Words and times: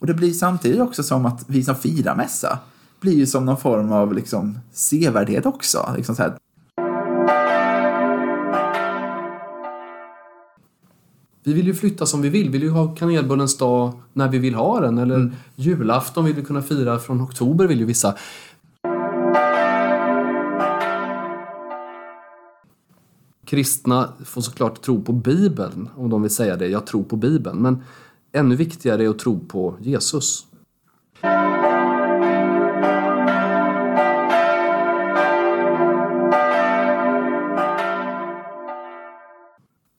Och 0.00 0.06
det 0.06 0.14
blir 0.14 0.32
samtidigt 0.32 0.80
också 0.80 1.02
som 1.02 1.26
att 1.26 1.44
vi 1.46 1.64
som 1.64 1.74
firar 1.74 2.16
mässa 2.16 2.58
blir 3.00 3.14
ju 3.14 3.26
som 3.26 3.44
någon 3.44 3.56
form 3.56 3.92
av 3.92 4.14
liksom 4.14 4.58
sevärdhet 4.72 5.46
också. 5.46 5.94
Liksom 5.96 6.16
så 6.16 6.22
här. 6.22 6.36
Vi 11.44 11.52
vill 11.52 11.66
ju 11.66 11.74
flytta 11.74 12.06
som 12.06 12.22
vi 12.22 12.28
vill. 12.28 12.46
Vi 12.46 12.52
vill 12.52 12.62
ju 12.62 12.70
ha 12.70 12.94
kanelbullens 12.94 13.56
dag 13.56 13.92
när 14.12 14.28
vi 14.28 14.38
vill 14.38 14.54
ha 14.54 14.80
den. 14.80 14.98
Eller 14.98 15.32
julafton 15.56 16.24
vill 16.24 16.34
vi 16.34 16.42
kunna 16.42 16.62
fira 16.62 16.98
från 16.98 17.22
oktober 17.22 17.66
vill 17.66 17.78
ju 17.78 17.84
vissa. 17.84 18.14
Kristna 23.46 24.12
får 24.24 24.40
såklart 24.40 24.82
tro 24.82 25.02
på 25.02 25.12
Bibeln, 25.12 25.88
om 25.96 26.10
de 26.10 26.22
vill 26.22 26.30
säga 26.30 26.56
det. 26.56 26.68
Jag 26.68 26.86
tror 26.86 27.02
på 27.02 27.16
Bibeln. 27.16 27.62
Men 27.62 27.82
ännu 28.32 28.56
viktigare 28.56 29.04
är 29.04 29.08
att 29.08 29.18
tro 29.18 29.40
på 29.40 29.76
Jesus. 29.80 30.46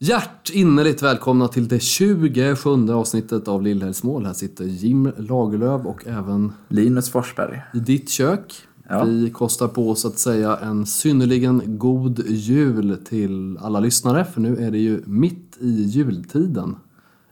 Hjärtinnerligt 0.04 1.04
välkomna 1.04 1.48
till 1.48 1.67
det 1.67 1.80
27 1.80 2.90
avsnittet 2.91 3.48
av 3.48 3.62
Lillhällsmål. 3.62 4.26
Här 4.26 4.34
sitter 4.34 4.66
Jim 4.66 5.12
Lagerlöf 5.18 5.85
och 5.85 6.07
även 6.07 6.52
Linus 6.68 7.09
Forsberg. 7.09 7.62
i 7.73 7.79
ditt 7.79 8.09
kök. 8.09 8.54
Ja. 8.90 9.04
Vi 9.04 9.29
kostar 9.29 9.68
på 9.68 9.90
oss 9.90 10.05
att 10.05 10.20
säga 10.20 10.57
en 10.57 10.85
synnerligen 10.85 11.62
god 11.66 12.23
jul 12.27 12.98
till 13.05 13.57
alla 13.57 13.79
lyssnare. 13.79 14.26
För 14.26 14.41
nu 14.41 14.57
är 14.57 14.71
det 14.71 14.77
ju 14.77 15.02
mitt 15.05 15.57
i 15.59 15.84
jultiden. 15.84 16.76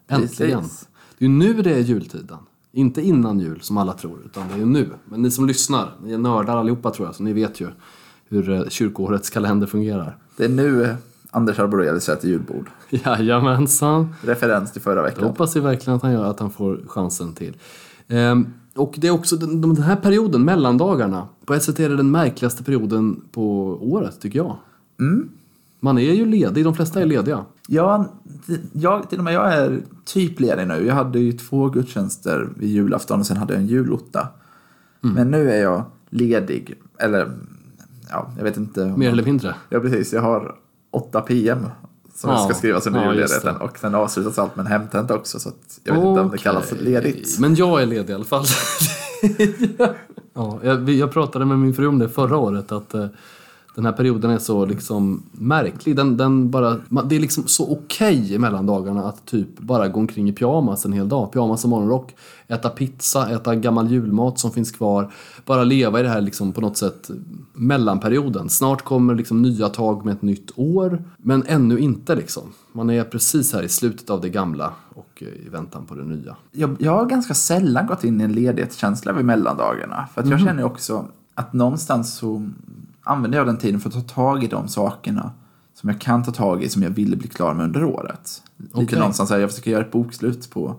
Äntligen. 0.10 0.62
Precis. 0.62 0.88
Det 1.18 1.26
är 1.26 1.30
nu 1.30 1.54
det 1.62 1.74
är 1.74 1.80
jultiden. 1.80 2.38
Inte 2.72 3.02
innan 3.02 3.40
jul 3.40 3.62
som 3.62 3.78
alla 3.78 3.94
tror, 3.94 4.20
utan 4.26 4.44
det 4.56 4.62
är 4.62 4.66
nu. 4.66 4.90
Men 5.06 5.22
ni 5.22 5.32
som 5.32 5.48
lyssnar, 5.48 5.92
ni 6.04 6.14
är 6.14 6.18
nördar 6.18 6.58
allihopa 6.58 6.92
tror 6.92 7.08
jag, 7.08 7.16
så 7.16 7.24
ni 7.24 7.34
vet 7.34 7.62
ju 7.62 7.68
hur 8.28 8.50
eh, 8.50 8.64
kyrkoårets 8.70 9.30
kalender 9.30 9.68
fungerar. 9.68 10.18
Det 10.38 10.46
är 10.46 10.50
nu 10.50 10.96
Anders 11.32 11.60
Arborelius 11.60 12.10
äter 12.10 12.30
julbord. 12.30 12.70
Jajamensan. 12.90 14.16
Referens 14.22 14.72
till 14.72 14.82
förra 14.82 14.96
Jag 14.96 15.04
veckan. 15.04 15.24
hoppas 15.24 15.56
vi 15.56 15.60
verkligen 15.60 15.96
att 15.98 16.02
han 16.04 16.12
gör 16.12 16.26
att 16.26 16.40
han 16.40 16.52
får 16.52 16.82
chansen 16.88 17.34
till. 17.34 17.56
Ehm, 18.08 18.54
och 18.76 18.94
det 18.98 19.08
är 19.08 19.12
också 19.12 19.36
den, 19.36 19.62
den 19.62 19.78
här 19.84 19.96
perioden, 19.96 20.46
mellandagarna. 20.46 21.28
På 21.46 21.54
ett 21.54 21.64
sätt 21.64 21.80
är 21.80 21.90
det 21.90 21.96
den 21.96 22.12
märkligaste 22.12 22.64
perioden 22.64 23.22
på 23.32 23.78
året, 23.82 24.22
tycker 24.22 24.40
jag. 24.40 24.56
Man 25.80 25.98
är 25.98 26.14
ju 26.14 26.26
ledig, 26.26 26.64
de 26.64 26.76
flesta 26.76 27.02
är 27.02 27.06
lediga. 27.06 27.46
Ja, 27.72 28.06
jag, 28.74 29.10
till 29.10 29.18
och 29.18 29.24
med 29.24 29.34
jag 29.34 29.54
är 29.54 29.82
typ 30.06 30.40
ledig 30.40 30.68
nu. 30.68 30.86
Jag 30.86 30.96
hade 30.96 31.20
ju 31.20 31.32
två 31.32 31.70
gudstjänster 31.70 32.50
vid 32.58 32.70
julafton 32.70 33.20
och 33.20 33.26
sen 33.26 33.38
hade 33.38 33.54
jag 33.54 33.62
en 33.62 33.68
julotta. 33.68 34.28
Mm. 35.04 35.16
Men 35.16 35.32
nu 35.32 35.52
är 35.52 35.62
jag 35.62 35.84
ledig. 36.10 36.74
Eller, 37.00 37.32
ja, 38.10 38.32
jag 38.38 38.44
vet 38.44 38.58
inte. 38.58 38.86
Mer 38.86 39.12
eller 39.12 39.24
mindre. 39.24 39.56
Ja, 39.70 39.80
precis. 39.80 40.14
Jag 40.14 40.22
har 40.22 40.56
8 40.92 41.22
PM 41.22 41.66
som 42.16 42.30
Ja, 42.30 42.38
ska 42.38 42.54
skrivas 42.54 42.88
under 42.88 43.04
ja, 43.04 43.14
julledigheten. 43.14 43.56
Och 43.56 43.78
sen 43.78 43.96
avslutas 43.96 44.40
allt 44.40 44.56
med 44.56 44.66
en 44.66 44.72
hemtenta 44.72 45.16
också. 45.16 45.40
Så 45.40 45.52
jag 45.84 45.94
vet 45.94 46.04
inte 46.04 46.22
om 46.22 46.30
det 46.32 46.38
kallas 46.38 46.72
ledigt. 46.72 47.40
Men 47.40 47.56
jag 47.56 47.82
är 47.82 47.86
ledig 47.86 48.10
i 48.10 48.16
alla 48.16 48.26
fall. 48.26 48.46
ja, 50.34 50.60
jag, 50.64 50.90
jag 50.90 51.12
pratade 51.12 51.46
med 51.46 51.60
min 51.60 51.74
fru 51.74 51.88
om 51.88 52.00
det 52.00 52.10
förra 52.10 52.38
året. 52.38 52.72
att 52.72 52.94
eh, 52.94 53.06
Den 53.80 53.86
här 53.86 53.94
perioden 53.94 54.32
är 54.32 54.38
så 54.38 54.66
liksom 54.66 55.24
märklig. 55.32 55.96
Den, 55.96 56.18
den 56.18 56.52
bara, 56.52 56.78
det 57.06 57.16
är 57.16 57.20
liksom 57.20 57.44
så 57.48 57.72
okej 57.72 58.38
mellan 58.38 58.66
dagarna 58.66 59.04
att 59.04 59.26
typ 59.26 59.60
bara 59.60 59.88
gå 59.88 60.00
omkring 60.00 60.30
i 60.30 60.34
pyjamas 60.34 60.86
en 60.86 60.94
hel 60.94 61.10
dag. 61.10 61.32
Pyjamas 61.32 61.64
och 61.64 61.70
morgonrock. 61.70 62.16
Äta 62.48 62.70
pizza, 62.70 63.30
äta 63.30 63.56
gammal 63.56 63.92
julmat 63.92 64.40
som 64.40 64.52
finns 64.52 64.72
kvar. 64.72 65.12
Bara 65.46 65.64
leva 65.64 66.00
i 66.00 66.04
det 66.04 66.10
här 66.10 66.22
liksom 66.22 66.52
på 66.52 66.62
något 66.62 66.78
sätt 66.78 67.10
mellanperioden. 67.54 68.50
Snart 68.50 68.82
kommer 68.82 69.16
liksom 69.16 69.42
nya 69.42 69.70
tag 69.70 70.06
med 70.06 70.14
ett 70.14 70.22
nytt 70.22 70.52
år. 70.56 71.04
Men 71.18 71.44
ännu 71.48 71.80
inte 71.80 72.16
liksom. 72.16 72.44
Man 72.72 72.90
är 72.90 73.04
precis 73.04 73.54
här 73.54 73.64
i 73.64 73.70
slutet 73.70 74.10
av 74.10 74.22
det 74.22 74.30
gamla 74.30 74.74
och 74.96 75.24
eh, 75.24 75.46
i 75.46 75.50
väntan 75.50 75.86
på 75.86 75.96
det 75.96 76.06
nya. 76.06 76.36
Jag, 76.52 76.76
jag 76.80 76.92
har 76.92 77.06
ganska 77.06 77.34
sällan 77.34 77.88
gått 77.88 78.04
in 78.04 78.22
i 78.22 78.24
en 78.24 78.34
ledighetskänsla 78.34 79.14
vid 79.14 79.26
mellandagarna. 79.26 80.08
För 80.14 80.22
att 80.22 80.30
jag 80.30 80.40
känner 80.40 80.60
ju 80.60 80.64
också 80.64 81.06
att 81.40 81.54
någonstans 81.54 82.14
så 82.14 82.50
använder 83.10 83.38
jag 83.38 83.48
den 83.48 83.58
tiden 83.58 83.80
för 83.80 83.90
att 83.90 83.96
ta 83.96 84.14
tag 84.14 84.44
i 84.44 84.48
de 84.48 84.68
sakerna 84.68 85.32
som 85.74 85.90
jag 85.90 86.02
kan 86.02 86.24
ta 86.24 86.32
tag 86.32 86.64
i 86.64 86.70
som 86.70 86.84
jag 86.84 86.90
ville 86.90 87.16
bli 87.16 87.28
klar 87.28 87.54
med 87.54 87.66
under 87.66 87.84
året. 87.84 88.44
Lite. 88.58 88.80
Mm. 88.80 89.00
någonstans 89.00 89.30
här, 89.30 89.38
jag 89.38 89.50
försöker 89.50 89.72
göra 89.72 89.86
ett 89.86 89.92
bokslut 89.92 90.50
på 90.50 90.76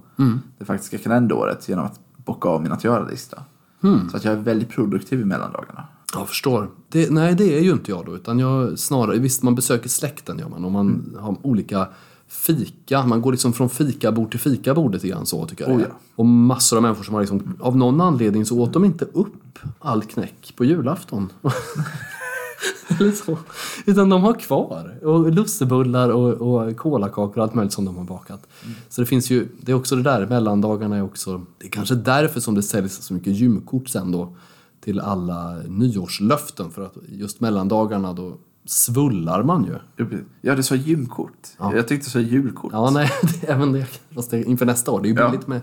det 0.58 0.64
faktiska 0.64 0.98
kalenderåret 0.98 1.69
genom 1.69 1.84
att 1.84 2.00
bocka 2.16 2.48
av 2.48 2.62
min 2.62 2.72
att 2.72 2.84
göra-lista. 2.84 3.42
Hmm. 3.82 4.10
Så 4.10 4.16
att 4.16 4.24
jag 4.24 4.34
är 4.34 4.38
väldigt 4.38 4.69
produktiv 4.69 5.20
i 5.20 5.24
mellandagarna. 5.24 5.84
Jag 6.14 6.28
förstår. 6.28 6.70
Det, 6.88 7.10
nej, 7.10 7.34
det 7.34 7.58
är 7.58 7.62
ju 7.62 7.72
inte 7.72 7.90
jag 7.90 8.06
då. 8.06 8.16
Utan 8.16 8.38
jag 8.38 8.78
snarare, 8.78 9.19
visst 9.19 9.42
man 9.42 9.54
besöker 9.54 9.88
släkten 9.88 10.38
gör 10.38 10.48
man. 10.48 10.64
Och 10.64 10.72
man 10.72 11.16
har 11.20 11.36
olika 11.42 11.88
fika. 12.28 13.06
Man 13.06 13.22
går 13.22 13.32
liksom 13.32 13.52
från 13.52 13.70
fikabord 13.70 14.30
till 14.30 14.40
fikabord 14.40 14.92
lite 14.92 15.08
grann 15.08 15.26
så 15.26 15.46
tycker 15.46 15.69
jag 15.69 15.76
Oh, 15.76 15.82
ja. 15.82 15.94
Och 16.16 16.26
massor 16.26 16.76
av 16.76 16.82
människor 16.82 17.04
som 17.04 17.14
har 17.14 17.20
liksom, 17.20 17.56
av 17.60 17.76
någon 17.76 18.00
anledning 18.00 18.46
så 18.46 18.60
åt 18.60 18.72
de 18.72 18.84
inte 18.84 19.04
upp 19.04 19.58
all 19.78 20.02
knäck 20.02 20.52
på 20.56 20.64
julafton. 20.64 21.32
Eller 23.00 23.12
så. 23.12 23.38
Utan 23.87 24.09
de 24.09 24.22
har 24.22 24.34
kvar. 24.34 24.98
Och 25.04 25.32
lussebullar 25.32 26.09
och, 26.09 26.32
och 26.32 26.76
kolakakor 26.76 27.38
och 27.38 27.43
allt 27.43 27.54
möjligt 27.54 27.72
som 27.72 27.84
de 27.84 27.97
har 27.97 28.04
bakat. 28.04 28.47
Så 28.88 29.00
det 29.00 29.06
finns 29.06 29.31
ju, 29.31 29.48
det 29.60 29.72
är 29.72 29.76
också 29.76 29.97
det 29.97 30.03
där, 30.03 30.26
mellandagarna 30.26 30.97
är 30.97 31.03
också, 31.03 31.43
det 31.59 31.66
är 31.66 31.70
kanske 31.70 31.94
därför 31.94 32.41
som 32.41 32.54
det 32.54 32.62
säljs 32.62 33.03
så 33.03 33.15
mycket 33.15 33.32
gymkort 33.32 33.88
sen 33.88 34.12
då 34.12 34.37
till 34.81 35.00
alla 35.00 35.56
nyårslöften. 35.69 36.70
För 36.70 36.82
att 36.82 36.94
just 37.09 37.41
mellandagarna 37.41 38.12
då 38.12 38.37
svullar 38.65 39.43
man 39.43 39.65
ju. 39.65 40.06
Ja, 40.41 40.54
du 40.54 40.62
sa 40.62 40.75
gymkort. 40.75 41.49
Jag 41.59 41.88
tyckte 41.88 42.06
du 42.06 42.10
sa 42.10 42.19
julkort. 42.19 42.72
Ja, 42.72 42.91
nej, 42.91 43.10
det, 43.41 43.47
även 43.49 43.72
det. 43.72 43.87
Fast 44.15 44.31
det, 44.31 44.43
inför 44.44 44.66
nästa 44.66 44.91
år. 44.91 45.00
Det 45.00 45.09
är 45.09 45.10
ju 45.12 45.19
Ja. 45.20 45.28
billigt 45.31 45.47
med... 45.47 45.60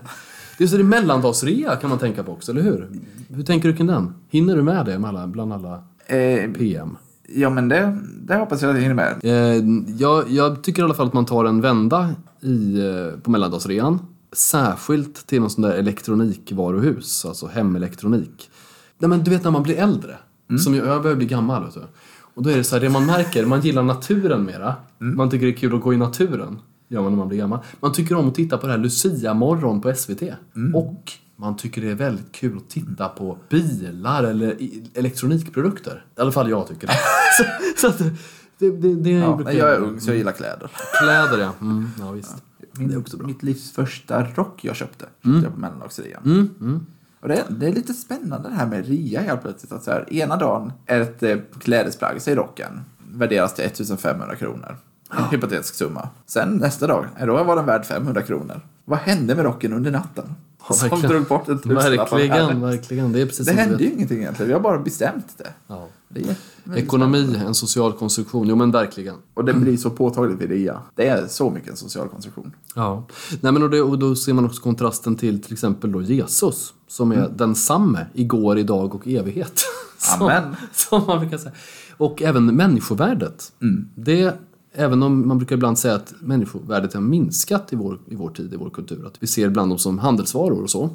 Det 0.58 0.64
är 0.64 0.68
så 0.68 0.76
det 0.76 0.82
är 0.82 0.84
mellandagsrea 0.84 1.76
kan 1.76 1.90
man 1.90 1.98
tänka 1.98 2.22
på 2.22 2.32
också, 2.32 2.52
eller 2.52 2.62
hur? 2.62 2.88
Hur 3.28 3.42
tänker 3.42 3.68
du 3.68 3.76
kring 3.76 3.86
den? 3.86 4.14
Hinner 4.28 4.56
du 4.56 4.62
med 4.62 4.86
det 4.86 4.98
med 4.98 5.08
alla, 5.08 5.26
bland 5.26 5.52
alla 5.52 5.82
Eh, 6.08 6.50
PM? 6.52 6.96
ja, 7.34 7.50
men 7.50 7.68
det, 7.68 7.98
det 8.22 8.36
hoppas 8.36 8.62
jag 8.62 8.70
att 8.70 8.76
jag 8.76 8.82
hinner 8.82 8.94
med. 8.94 9.18
Eh, 9.22 9.64
jag, 9.98 10.30
jag 10.30 10.62
tycker 10.62 10.82
i 10.82 10.84
alla 10.84 10.94
fall 10.94 11.06
att 11.06 11.12
man 11.12 11.26
tar 11.26 11.44
en 11.44 11.60
vända 11.60 12.14
i, 12.40 12.78
eh, 12.78 13.20
på 13.20 13.30
mellandagsrean. 13.30 13.98
Särskilt 14.32 15.26
till 15.26 15.40
någon 15.40 15.50
sån 15.50 15.62
där 15.62 15.72
elektronikvaruhus, 15.72 17.24
alltså 17.24 17.46
hemelektronik. 17.46 18.50
Nej 18.98 19.08
men 19.08 19.24
du 19.24 19.30
vet 19.30 19.44
när 19.44 19.50
man 19.50 19.62
blir 19.62 19.76
äldre, 19.76 20.16
som 20.64 20.74
jag, 20.74 20.86
jag 20.86 21.02
börjar 21.02 21.16
bli 21.16 21.26
gammal 21.26 21.64
vet 21.64 21.74
du. 21.74 21.80
Och 22.34 22.42
då 22.42 22.50
är 22.50 22.56
det 22.56 22.64
så 22.64 22.76
här, 22.76 22.82
det 22.82 22.90
man 22.90 23.06
märker, 23.06 23.46
man 23.46 23.60
gillar 23.60 23.82
naturen 23.82 24.44
mera. 24.44 24.74
Man 24.98 25.30
tycker 25.30 25.46
det 25.46 25.52
är 25.52 25.56
kul 25.56 25.74
att 25.74 25.82
gå 25.82 25.94
i 25.94 25.96
naturen, 25.96 26.58
gör 26.88 27.02
man 27.02 27.12
när 27.12 27.18
man 27.18 27.28
blir 27.28 27.38
gammal. 27.38 27.58
Man 27.80 27.92
tycker 27.92 28.14
om 28.14 28.28
att 28.28 28.34
titta 28.34 28.58
på 28.58 28.66
det 28.66 28.72
här 28.72 28.78
Lucia-morgon 28.78 29.80
på 29.80 29.94
SVT. 29.94 30.22
Och 30.74 31.12
man 31.40 31.56
tycker 31.56 31.80
det 31.82 31.90
är 31.90 31.94
väldigt 31.94 32.32
kul 32.32 32.56
att 32.56 32.70
titta 32.70 33.08
på 33.08 33.38
bilar 33.48 34.24
eller 34.24 34.56
elektronikprodukter. 34.94 36.04
I 36.16 36.20
alla 36.20 36.32
fall 36.32 36.50
jag 36.50 36.68
tycker 36.68 36.86
det. 36.86 36.92
så, 37.36 37.44
så 37.80 37.88
att 37.88 37.98
det, 37.98 38.10
det, 38.58 38.70
det, 38.70 38.94
det 38.94 39.10
Ja, 39.10 39.52
jag 39.52 39.74
är 39.74 39.78
ung 39.78 40.00
så 40.00 40.10
jag 40.10 40.16
gillar 40.16 40.32
kläder. 40.32 40.70
Kläder 41.02 41.38
ja. 41.38 41.52
Mm, 41.60 41.90
ja 42.00 42.10
visst. 42.10 42.36
Min, 42.72 42.88
Det 42.88 42.94
är 42.94 42.98
också 42.98 43.16
bra. 43.16 43.26
Mitt 43.26 43.42
livs 43.42 43.72
första 43.72 44.24
rock 44.24 44.64
jag 44.64 44.76
köpte. 44.76 45.04
köpte 45.04 45.40
jag 45.44 45.54
på 45.54 45.60
mellandagsrean. 45.60 46.22
Mm, 46.60 46.86
Och 47.20 47.28
det, 47.28 47.44
det 47.48 47.66
är 47.66 47.72
lite 47.72 47.94
spännande 47.94 48.48
det 48.48 48.54
här 48.54 48.66
med 48.66 48.86
rea 48.88 49.20
helt 49.20 49.42
plötsligt. 49.42 49.72
Att 49.72 49.82
så 49.84 49.90
här, 49.90 50.12
ena 50.12 50.36
dagen 50.36 50.72
är 50.86 51.00
ett 51.00 51.22
eh, 51.22 51.36
klädesplagg, 51.60 52.22
säg 52.22 52.34
rocken, 52.34 52.80
värderas 53.12 53.54
till 53.54 53.64
1500 53.64 54.36
kronor. 54.36 54.76
En 55.18 55.24
hypotetisk 55.24 55.74
summa. 55.74 56.08
Sen 56.26 56.48
nästa 56.56 56.86
dag, 56.86 57.06
då 57.26 57.44
var 57.44 57.56
den 57.56 57.66
värd 57.66 57.84
500 57.84 58.22
kronor. 58.22 58.60
Vad 58.84 58.98
hände 58.98 59.34
med 59.34 59.44
rocken 59.44 59.72
under 59.72 59.90
natten? 59.90 60.34
Som 60.74 60.88
verkligen. 60.88 61.10
drog 61.12 61.28
bort 61.28 61.48
en 61.48 61.58
tusenlapp 61.58 62.12
Verkligen, 62.12 62.60
verkligen. 62.60 63.12
Det 63.12 63.20
är 63.20 63.26
precis 63.26 63.46
Det 63.46 63.52
som 63.52 63.58
hände 63.58 63.84
ju 63.84 63.92
ingenting 63.92 64.18
egentligen. 64.18 64.48
Vi 64.48 64.52
har 64.52 64.60
bara 64.60 64.78
bestämt 64.78 65.38
det. 65.38 65.48
Ja. 65.66 65.88
det 66.08 66.36
Ekonomi, 66.76 67.40
en 67.46 67.54
social 67.54 67.92
konstruktion. 67.92 68.48
Jo 68.48 68.56
men 68.56 68.70
verkligen. 68.70 69.14
Och 69.34 69.44
det 69.44 69.54
blir 69.54 69.76
så 69.86 69.90
påtagligt 69.90 70.40
vid 70.40 70.50
rea. 70.50 70.80
Det 70.94 71.08
är 71.08 71.26
så 71.26 71.50
mycket 71.50 71.70
en 71.70 71.76
social 71.76 72.08
konstruktion. 72.08 72.52
Ja. 72.74 73.06
Nej, 73.40 73.52
men 73.52 73.62
och, 73.62 73.70
det, 73.70 73.82
och 73.82 73.98
då 73.98 74.16
ser 74.16 74.32
man 74.32 74.44
också 74.44 74.62
kontrasten 74.62 75.16
till 75.16 75.42
till 75.42 75.52
exempel 75.52 75.92
då 75.92 76.02
Jesus. 76.02 76.74
Som 76.88 77.12
är 77.12 77.28
densamme 77.28 78.06
igår, 78.14 78.58
idag 78.58 78.94
och 78.94 79.08
evighet. 79.08 79.60
Som, 79.98 80.22
Amen. 80.22 80.56
som 80.74 81.06
man 81.06 81.18
brukar 81.20 81.38
säga. 81.38 81.52
Och 81.96 82.22
även 82.22 82.56
människovärdet. 82.56 83.52
Det, 83.94 84.34
även 84.72 85.02
om 85.02 85.28
man 85.28 85.38
brukar 85.38 85.56
ibland 85.56 85.78
säga 85.78 85.94
att 85.94 86.14
människovärdet 86.20 86.94
har 86.94 87.00
minskat 87.00 87.72
i 87.72 87.76
vår, 87.76 87.98
i 88.06 88.14
vår 88.14 88.30
tid, 88.30 88.54
i 88.54 88.56
vår 88.56 88.70
kultur. 88.70 89.06
Att 89.06 89.22
vi 89.22 89.26
ser 89.26 89.46
ibland 89.46 89.70
dem 89.70 89.78
som 89.78 89.98
handelsvaror 89.98 90.62
och 90.62 90.70
så. 90.70 90.90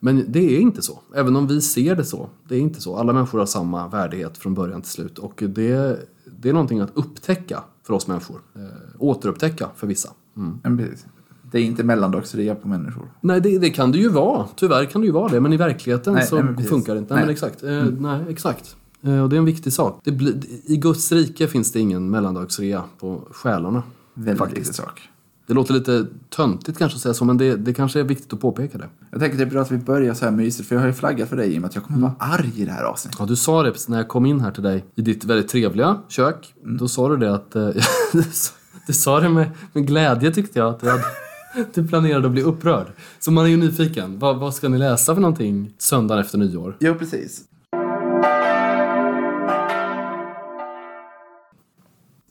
Men 0.00 0.24
det 0.28 0.56
är 0.56 0.60
inte 0.60 0.82
så. 0.82 1.00
Även 1.14 1.36
om 1.36 1.46
vi 1.46 1.60
ser 1.60 1.96
det 1.96 2.04
så. 2.04 2.28
Det 2.48 2.56
är 2.56 2.60
inte 2.60 2.80
så. 2.80 2.96
Alla 2.96 3.12
människor 3.12 3.38
har 3.38 3.46
samma 3.46 3.88
värdighet 3.88 4.38
från 4.38 4.54
början 4.54 4.82
till 4.82 4.90
slut. 4.90 5.18
Och 5.18 5.42
det, 5.46 5.98
det 6.38 6.48
är 6.48 6.52
någonting 6.52 6.80
att 6.80 6.90
upptäcka 6.94 7.62
för 7.82 7.94
oss 7.94 8.06
människor. 8.06 8.40
Eh, 8.56 8.62
återupptäcka 8.98 9.68
för 9.76 9.86
vissa. 9.86 10.10
Mm. 10.36 10.78
Precis. 10.78 11.06
Det 11.52 11.58
är 11.58 11.62
inte 11.62 11.84
mellandagsrea 11.84 12.54
på 12.54 12.68
människor. 12.68 13.12
Nej, 13.20 13.40
det, 13.40 13.58
det 13.58 13.70
kan 13.70 13.92
det 13.92 13.98
ju 13.98 14.08
vara. 14.08 14.46
Tyvärr 14.56 14.84
kan 14.84 15.00
det 15.00 15.06
ju 15.06 15.12
vara 15.12 15.28
det. 15.28 15.40
Men 15.40 15.52
i 15.52 15.56
verkligheten 15.56 16.14
Nej, 16.14 16.26
så 16.26 16.42
nej, 16.42 16.64
funkar 16.64 16.94
det 16.94 16.98
inte. 16.98 17.14
Nej, 17.14 17.24
Nej. 17.24 17.32
exakt. 17.32 17.62
Eh, 17.62 17.84
nej, 17.84 18.20
exakt. 18.28 18.76
Eh, 19.02 19.22
och 19.22 19.28
det 19.28 19.36
är 19.36 19.38
en 19.38 19.44
viktig 19.44 19.72
sak. 19.72 20.04
Blir, 20.04 20.34
I 20.64 20.76
Guds 20.76 21.12
rike 21.12 21.46
finns 21.48 21.72
det 21.72 21.80
ingen 21.80 22.10
mellandagsrea 22.10 22.84
på 23.00 23.28
själarna. 23.30 23.82
Väldigt 24.14 24.38
Faktiskt. 24.38 24.58
viktig 24.60 24.74
sak. 24.74 25.08
Det 25.46 25.54
låter 25.54 25.74
lite 25.74 26.06
töntigt 26.36 26.78
kanske 26.78 26.96
att 26.96 27.02
säga 27.02 27.14
så, 27.14 27.24
men 27.24 27.38
det, 27.38 27.56
det 27.56 27.74
kanske 27.74 28.00
är 28.00 28.04
viktigt 28.04 28.32
att 28.32 28.40
påpeka 28.40 28.78
det. 28.78 28.88
Jag 29.10 29.20
tänker 29.20 29.38
det 29.38 29.44
är 29.44 29.50
bra 29.50 29.62
att 29.62 29.70
vi 29.70 29.76
börjar 29.78 30.14
så 30.14 30.24
här 30.24 30.32
mysigt, 30.32 30.68
för 30.68 30.74
jag 30.74 30.82
har 30.82 30.86
ju 30.86 30.92
flaggat 30.94 31.28
för 31.28 31.36
dig 31.36 31.54
i 31.54 31.56
och 31.58 31.60
med 31.62 31.68
att 31.68 31.74
jag 31.74 31.84
kommer 31.84 32.00
vara 32.00 32.14
arg 32.18 32.52
i 32.56 32.64
det 32.64 32.70
här 32.72 32.82
avsnittet. 32.84 33.16
Ja, 33.20 33.26
du 33.26 33.36
sa 33.36 33.62
det 33.62 33.88
när 33.88 33.96
jag 33.96 34.08
kom 34.08 34.26
in 34.26 34.40
här 34.40 34.50
till 34.50 34.62
dig 34.62 34.84
i 34.94 35.02
ditt 35.02 35.24
väldigt 35.24 35.48
trevliga 35.48 35.98
kök. 36.08 36.54
Då 36.78 36.88
sa 36.88 37.08
du 37.08 37.16
det 37.16 37.34
att... 37.34 37.56
Eh, 37.56 37.68
du 38.12 38.22
sa- 38.32 38.54
du 38.86 38.92
sa 38.92 39.20
det 39.20 39.28
med, 39.28 39.50
med 39.72 39.86
glädje 39.86 40.30
tyckte 40.32 40.58
jag, 40.58 40.68
att 40.68 40.80
du, 40.80 40.88
hade, 40.90 41.04
du 41.74 41.88
planerade 41.88 42.26
att 42.26 42.32
bli 42.32 42.42
upprörd. 42.42 42.86
Så 43.18 43.30
man 43.30 43.44
är 43.44 43.48
ju 43.48 43.56
nyfiken. 43.56 44.18
Vad, 44.18 44.38
vad 44.38 44.54
ska 44.54 44.68
ni 44.68 44.78
läsa 44.78 45.14
för 45.14 45.20
någonting 45.22 45.72
söndagen 45.78 46.24
efter 46.24 46.38
nyår? 46.38 46.76
Jo, 46.80 46.94
precis. 46.94 47.40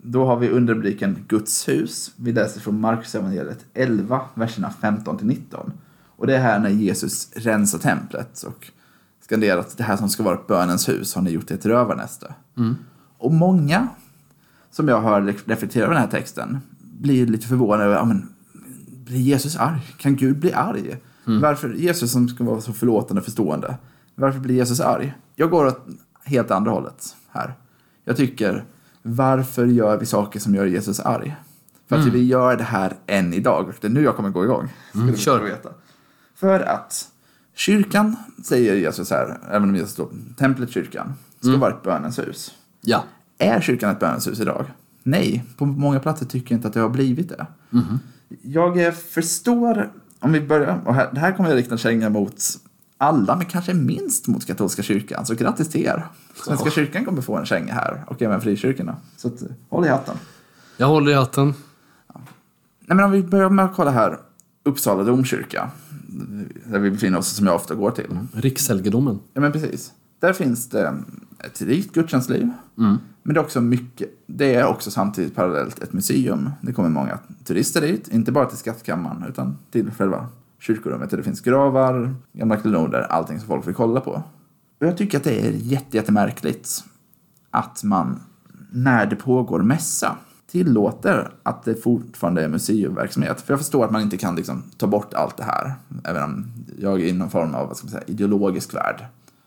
Då 0.09 0.25
har 0.25 0.37
vi 0.37 0.49
underrubriken 0.49 1.25
Guds 1.27 1.67
hus. 1.67 2.11
Vi 2.15 2.31
läser 2.31 2.59
från 2.59 2.79
Markus 2.79 3.15
evangeliet 3.15 3.65
11, 3.73 4.21
verserna 4.33 4.69
15 4.81 5.17
till 5.17 5.27
19. 5.27 5.71
Och 6.05 6.27
det 6.27 6.35
är 6.35 6.39
här 6.39 6.59
när 6.59 6.69
Jesus 6.69 7.31
rensar 7.35 7.79
templet 7.79 8.43
och 8.43 8.71
skanderar 9.21 9.59
att 9.59 9.77
det 9.77 9.83
här 9.83 9.97
som 9.97 10.09
ska 10.09 10.23
vara 10.23 10.39
bönens 10.47 10.89
hus 10.89 11.15
har 11.15 11.21
ni 11.21 11.31
gjort 11.31 11.47
till 11.47 11.55
ett 11.55 11.65
rövarnäste. 11.65 12.33
Och 13.17 13.33
många 13.33 13.87
som 14.71 14.87
jag 14.87 15.01
hör 15.01 15.21
reflektera 15.21 15.83
över 15.83 15.93
den 15.93 16.03
här 16.03 16.11
texten 16.11 16.57
blir 16.79 17.27
lite 17.27 17.47
förvånade 17.47 17.83
över, 17.83 18.05
men, 18.05 18.29
blir 19.05 19.19
Jesus 19.19 19.57
arg? 19.57 19.81
Kan 19.97 20.15
Gud 20.15 20.39
bli 20.39 20.53
arg? 20.53 20.97
Varför, 21.41 21.73
Jesus 21.73 22.11
som 22.11 22.29
ska 22.29 22.43
vara 22.43 22.61
så 22.61 22.73
förlåtande 22.73 23.19
och 23.19 23.25
förstående, 23.25 23.77
varför 24.15 24.39
blir 24.39 24.55
Jesus 24.55 24.79
arg? 24.79 25.13
Jag 25.35 25.49
går 25.49 25.65
åt 25.65 25.87
helt 26.23 26.51
andra 26.51 26.71
hållet 26.71 27.15
här. 27.29 27.53
Jag 28.03 28.17
tycker, 28.17 28.65
varför 29.07 29.65
gör 29.65 29.97
vi 29.97 30.05
saker 30.05 30.39
som 30.39 30.55
gör 30.55 30.65
Jesus 30.65 30.99
arg? 30.99 31.35
För 31.87 31.95
att 31.95 32.05
vi 32.05 32.23
gör 32.23 32.57
det 32.57 32.63
här 32.63 32.93
än 33.07 33.33
idag. 33.33 33.73
Det 33.81 33.87
är 33.87 33.91
nu 33.91 34.03
jag 34.03 34.15
kommer 34.15 34.29
gå 34.29 34.43
igång. 34.43 34.69
Du 34.93 35.17
kör. 35.17 35.43
veta. 35.43 35.69
För 36.35 36.59
att 36.59 37.05
kyrkan, 37.55 38.15
säger 38.43 38.75
Jesus 38.75 39.09
här, 39.09 39.39
även 39.51 39.69
om 39.69 39.75
Jesus 39.75 39.91
står 39.91 40.09
templet 40.37 40.69
kyrkan, 40.69 41.13
ska 41.39 41.57
vara 41.57 41.73
ett 41.73 41.83
bönens 41.83 42.19
hus. 42.19 42.51
Ja. 42.81 43.03
Är 43.37 43.61
kyrkan 43.61 43.91
ett 43.91 43.99
bönens 43.99 44.27
hus 44.27 44.39
idag? 44.39 44.65
Nej, 45.03 45.45
på 45.57 45.65
många 45.65 45.99
platser 45.99 46.25
tycker 46.25 46.51
jag 46.51 46.57
inte 46.57 46.67
att 46.67 46.73
det 46.73 46.79
har 46.79 46.89
blivit 46.89 47.29
det. 47.29 47.45
Jag 48.41 48.85
eh, 48.85 48.91
förstår, 48.91 49.91
om 50.19 50.31
vi 50.31 50.41
börjar, 50.41 50.81
och 50.85 50.95
här, 50.95 51.09
det 51.13 51.19
här 51.19 51.31
kommer 51.31 51.49
jag 51.49 51.57
rikta 51.57 51.77
känga 51.77 52.09
mot 52.09 52.43
alla, 52.97 53.35
men 53.35 53.45
kanske 53.45 53.73
minst 53.73 54.27
mot 54.27 54.45
katolska 54.45 54.83
kyrkan. 54.83 55.25
Så 55.25 55.35
grattis 55.35 55.69
till 55.69 55.81
er. 55.81 56.07
Svenska 56.35 56.69
kyrkan 56.69 57.05
kommer 57.05 57.21
få 57.21 57.37
en 57.37 57.45
känga 57.45 57.73
här 57.73 58.03
och 58.07 58.21
även 58.21 58.41
frikyrkorna. 58.41 58.95
Så 59.17 59.27
att, 59.27 59.43
håll 59.69 59.85
i 59.85 59.89
hatten. 59.89 60.15
Jag 60.77 60.87
håller 60.87 61.11
i 61.11 61.15
hatten. 61.15 61.53
Nej, 62.79 62.95
men 62.95 63.05
om 63.05 63.11
vi 63.11 63.23
börjar 63.23 63.49
med 63.49 63.65
att 63.65 63.75
kolla 63.75 63.91
här, 63.91 64.19
Uppsala 64.63 65.03
domkyrka, 65.03 65.71
där 66.65 66.79
vi 66.79 66.91
befinner 66.91 67.17
oss, 67.17 67.27
som 67.27 67.45
jag 67.47 67.55
ofta 67.55 67.75
går 67.75 67.91
till. 67.91 68.17
Rikshelgedomen. 68.33 69.19
Ja, 69.33 69.41
men 69.41 69.51
precis. 69.51 69.93
Där 70.19 70.33
finns 70.33 70.69
det 70.69 71.03
ett 71.39 71.61
rikt 71.61 71.93
gudstjänstliv. 71.93 72.51
Men 73.23 73.33
det 73.33 73.39
är 73.39 73.43
också 73.43 73.61
mycket, 73.61 74.09
det 74.27 74.55
är 74.55 74.65
också 74.65 74.91
samtidigt 74.91 75.35
parallellt 75.35 75.79
ett 75.79 75.93
museum. 75.93 76.49
Det 76.61 76.73
kommer 76.73 76.89
många 76.89 77.19
turister 77.43 77.81
dit, 77.81 78.07
inte 78.07 78.31
bara 78.31 78.45
till 78.45 78.57
skattkammaren 78.57 79.25
utan 79.29 79.57
till 79.71 79.91
själva 79.91 80.27
kyrkorummet 80.59 81.09
där 81.09 81.17
det 81.17 81.23
finns 81.23 81.41
gravar, 81.41 82.15
gamla 82.33 82.57
klenoder, 82.57 83.01
allting 83.01 83.39
som 83.39 83.47
folk 83.47 83.67
vill 83.67 83.75
kolla 83.75 84.01
på. 84.01 84.23
Och 84.79 84.87
jag 84.87 84.97
tycker 84.97 85.17
att 85.17 85.23
det 85.23 85.47
är 85.47 85.51
jätte, 85.51 85.97
jättemärkligt 85.97 86.83
att 87.51 87.83
man 87.83 88.19
när 88.71 89.05
det 89.05 89.15
pågår 89.15 89.59
mässa 89.59 90.17
tillåter 90.47 91.29
att 91.43 91.63
det 91.63 91.75
fortfarande 91.75 92.43
är 92.43 92.47
museiverksamhet. 92.47 93.41
För 93.41 93.53
jag 93.53 93.59
förstår 93.59 93.85
att 93.85 93.91
man 93.91 94.01
inte 94.01 94.17
kan 94.17 94.35
liksom 94.35 94.63
ta 94.77 94.87
bort 94.87 95.13
allt 95.13 95.37
det 95.37 95.43
här. 95.43 95.73
Även 96.03 96.23
om 96.23 96.45
jag 96.79 97.01
i 97.01 97.13
någon 97.13 97.29
form 97.29 97.55
av 97.55 97.67
vad 97.67 97.77
ska 97.77 97.85
man 97.85 97.91
säga, 97.91 98.03
ideologisk 98.07 98.73
värld 98.75 99.05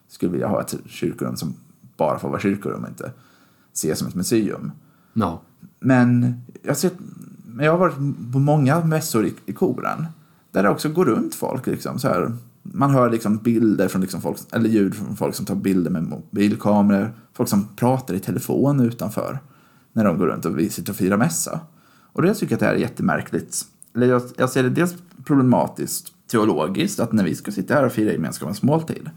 skulle 0.09 0.33
vilja 0.33 0.49
ha 0.49 0.61
ett 0.61 0.75
kyrkorum 0.87 1.37
som 1.37 1.55
bara 1.97 2.19
får 2.19 2.29
vara 2.29 2.41
kyrkorum 2.41 2.83
och 2.83 2.89
inte 2.89 3.13
ses 3.73 3.99
som 3.99 4.09
ett 4.09 4.15
museum. 4.15 4.73
Ja. 5.13 5.41
Men 5.81 6.41
jag, 6.63 6.77
men 7.45 7.67
jag 7.67 7.73
har 7.73 7.79
varit 7.79 7.97
på 8.33 8.39
många 8.39 8.85
mässor 8.85 9.27
i, 9.27 9.35
i 9.47 9.53
koren 9.53 10.07
där 10.51 10.63
det 10.63 10.69
också 10.69 10.89
går 10.89 11.05
runt 11.05 11.35
folk. 11.35 11.67
Liksom, 11.67 11.99
så 11.99 12.09
här. 12.09 12.33
Man 12.63 12.91
hör 12.91 13.11
liksom 13.11 13.37
bilder 13.37 13.89
från 13.89 14.01
liksom 14.01 14.21
folk, 14.21 14.39
eller 14.53 14.69
ljud 14.69 14.95
från 14.95 15.17
folk 15.17 15.35
som 15.35 15.47
tar 15.47 15.55
bilder 15.55 15.91
med 15.91 16.03
mobilkameror. 16.03 17.13
Folk 17.33 17.49
som 17.49 17.69
pratar 17.77 18.15
i 18.15 18.21
telefon 18.21 18.81
utanför 18.81 19.39
när 19.93 20.05
de 20.05 20.19
går 20.19 20.27
runt 20.27 20.45
och 20.45 20.59
vi 20.59 20.71
sitter 20.71 20.93
och 20.93 20.97
firar 20.97 21.17
mässa. 21.17 21.61
Och 22.13 22.23
det 22.23 22.35
tycker 22.35 22.53
jag 22.53 22.57
att 22.57 22.61
det 22.61 22.67
här 22.67 22.75
är 22.75 22.79
jättemärkligt. 22.79 23.65
Eller 23.95 24.07
jag, 24.07 24.23
jag 24.37 24.51
ser 24.51 24.63
det 24.63 24.71
dels 24.71 24.95
problematiskt 25.25 26.13
teologiskt, 26.31 27.01
att 27.01 27.13
när 27.13 27.25
vi 27.25 27.35
ska 27.35 27.53
sitta 27.53 27.75
här 27.75 27.87
och 27.87 27.93
fira 27.93 28.13
gemenskapens 28.13 28.63
måltid. 28.63 29.11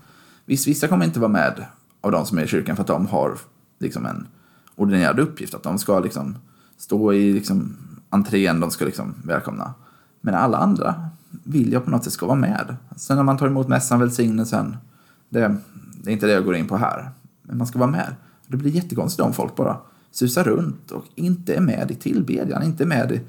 Visst, 0.46 0.68
vissa 0.68 0.88
kommer 0.88 1.06
inte 1.06 1.20
vara 1.20 1.32
med 1.32 1.66
av 2.02 2.12
de 2.12 2.26
som 2.26 2.38
är 2.38 2.44
i 2.44 2.48
kyrkan 2.48 2.76
för 2.76 2.84
att 2.84 2.88
de 2.88 3.08
har 3.08 3.38
liksom 3.80 4.06
en 4.06 4.28
ordinerad 4.76 5.20
uppgift. 5.20 5.54
Att 5.54 5.64
de 5.64 5.80
ska 5.80 6.00
liksom 6.00 6.36
stå 6.78 7.14
i 7.14 7.34
liksom 7.34 7.78
entrén, 8.10 8.60
de 8.60 8.72
ska 8.72 8.86
liksom 8.86 9.16
välkomna. 9.24 9.74
Men 10.22 10.36
alla 10.36 10.58
andra 10.58 11.10
vill 11.44 11.72
jag 11.72 11.86
på 11.86 11.92
något 11.92 12.04
sätt 12.04 12.14
ska 12.14 12.26
vara 12.26 12.38
med. 12.38 12.76
Sen 12.96 13.18
när 13.18 13.24
man 13.24 13.38
tar 13.38 13.48
emot 13.48 13.68
mässan, 13.68 14.00
välsignelsen, 14.00 14.78
det, 15.30 15.56
det 16.04 16.10
är 16.10 16.14
inte 16.14 16.26
det 16.26 16.34
jag 16.34 16.46
går 16.46 16.56
in 16.56 16.68
på 16.68 16.78
här. 16.78 17.12
Men 17.42 17.58
man 17.58 17.68
ska 17.68 17.80
vara 17.80 17.90
med. 17.90 18.16
Det 18.48 18.58
blir 18.58 18.72
jättekonstigt 18.72 19.26
om 19.26 19.34
folk 19.34 19.56
bara 19.56 19.78
susar 20.12 20.44
runt 20.44 20.92
och 20.92 21.06
inte 21.16 21.56
är 21.56 21.62
med 21.62 21.92
i 21.92 21.96
tillbedjan, 21.96 22.64
inte 22.64 22.84
är 22.84 22.88
med 22.88 23.12
i, 23.12 23.22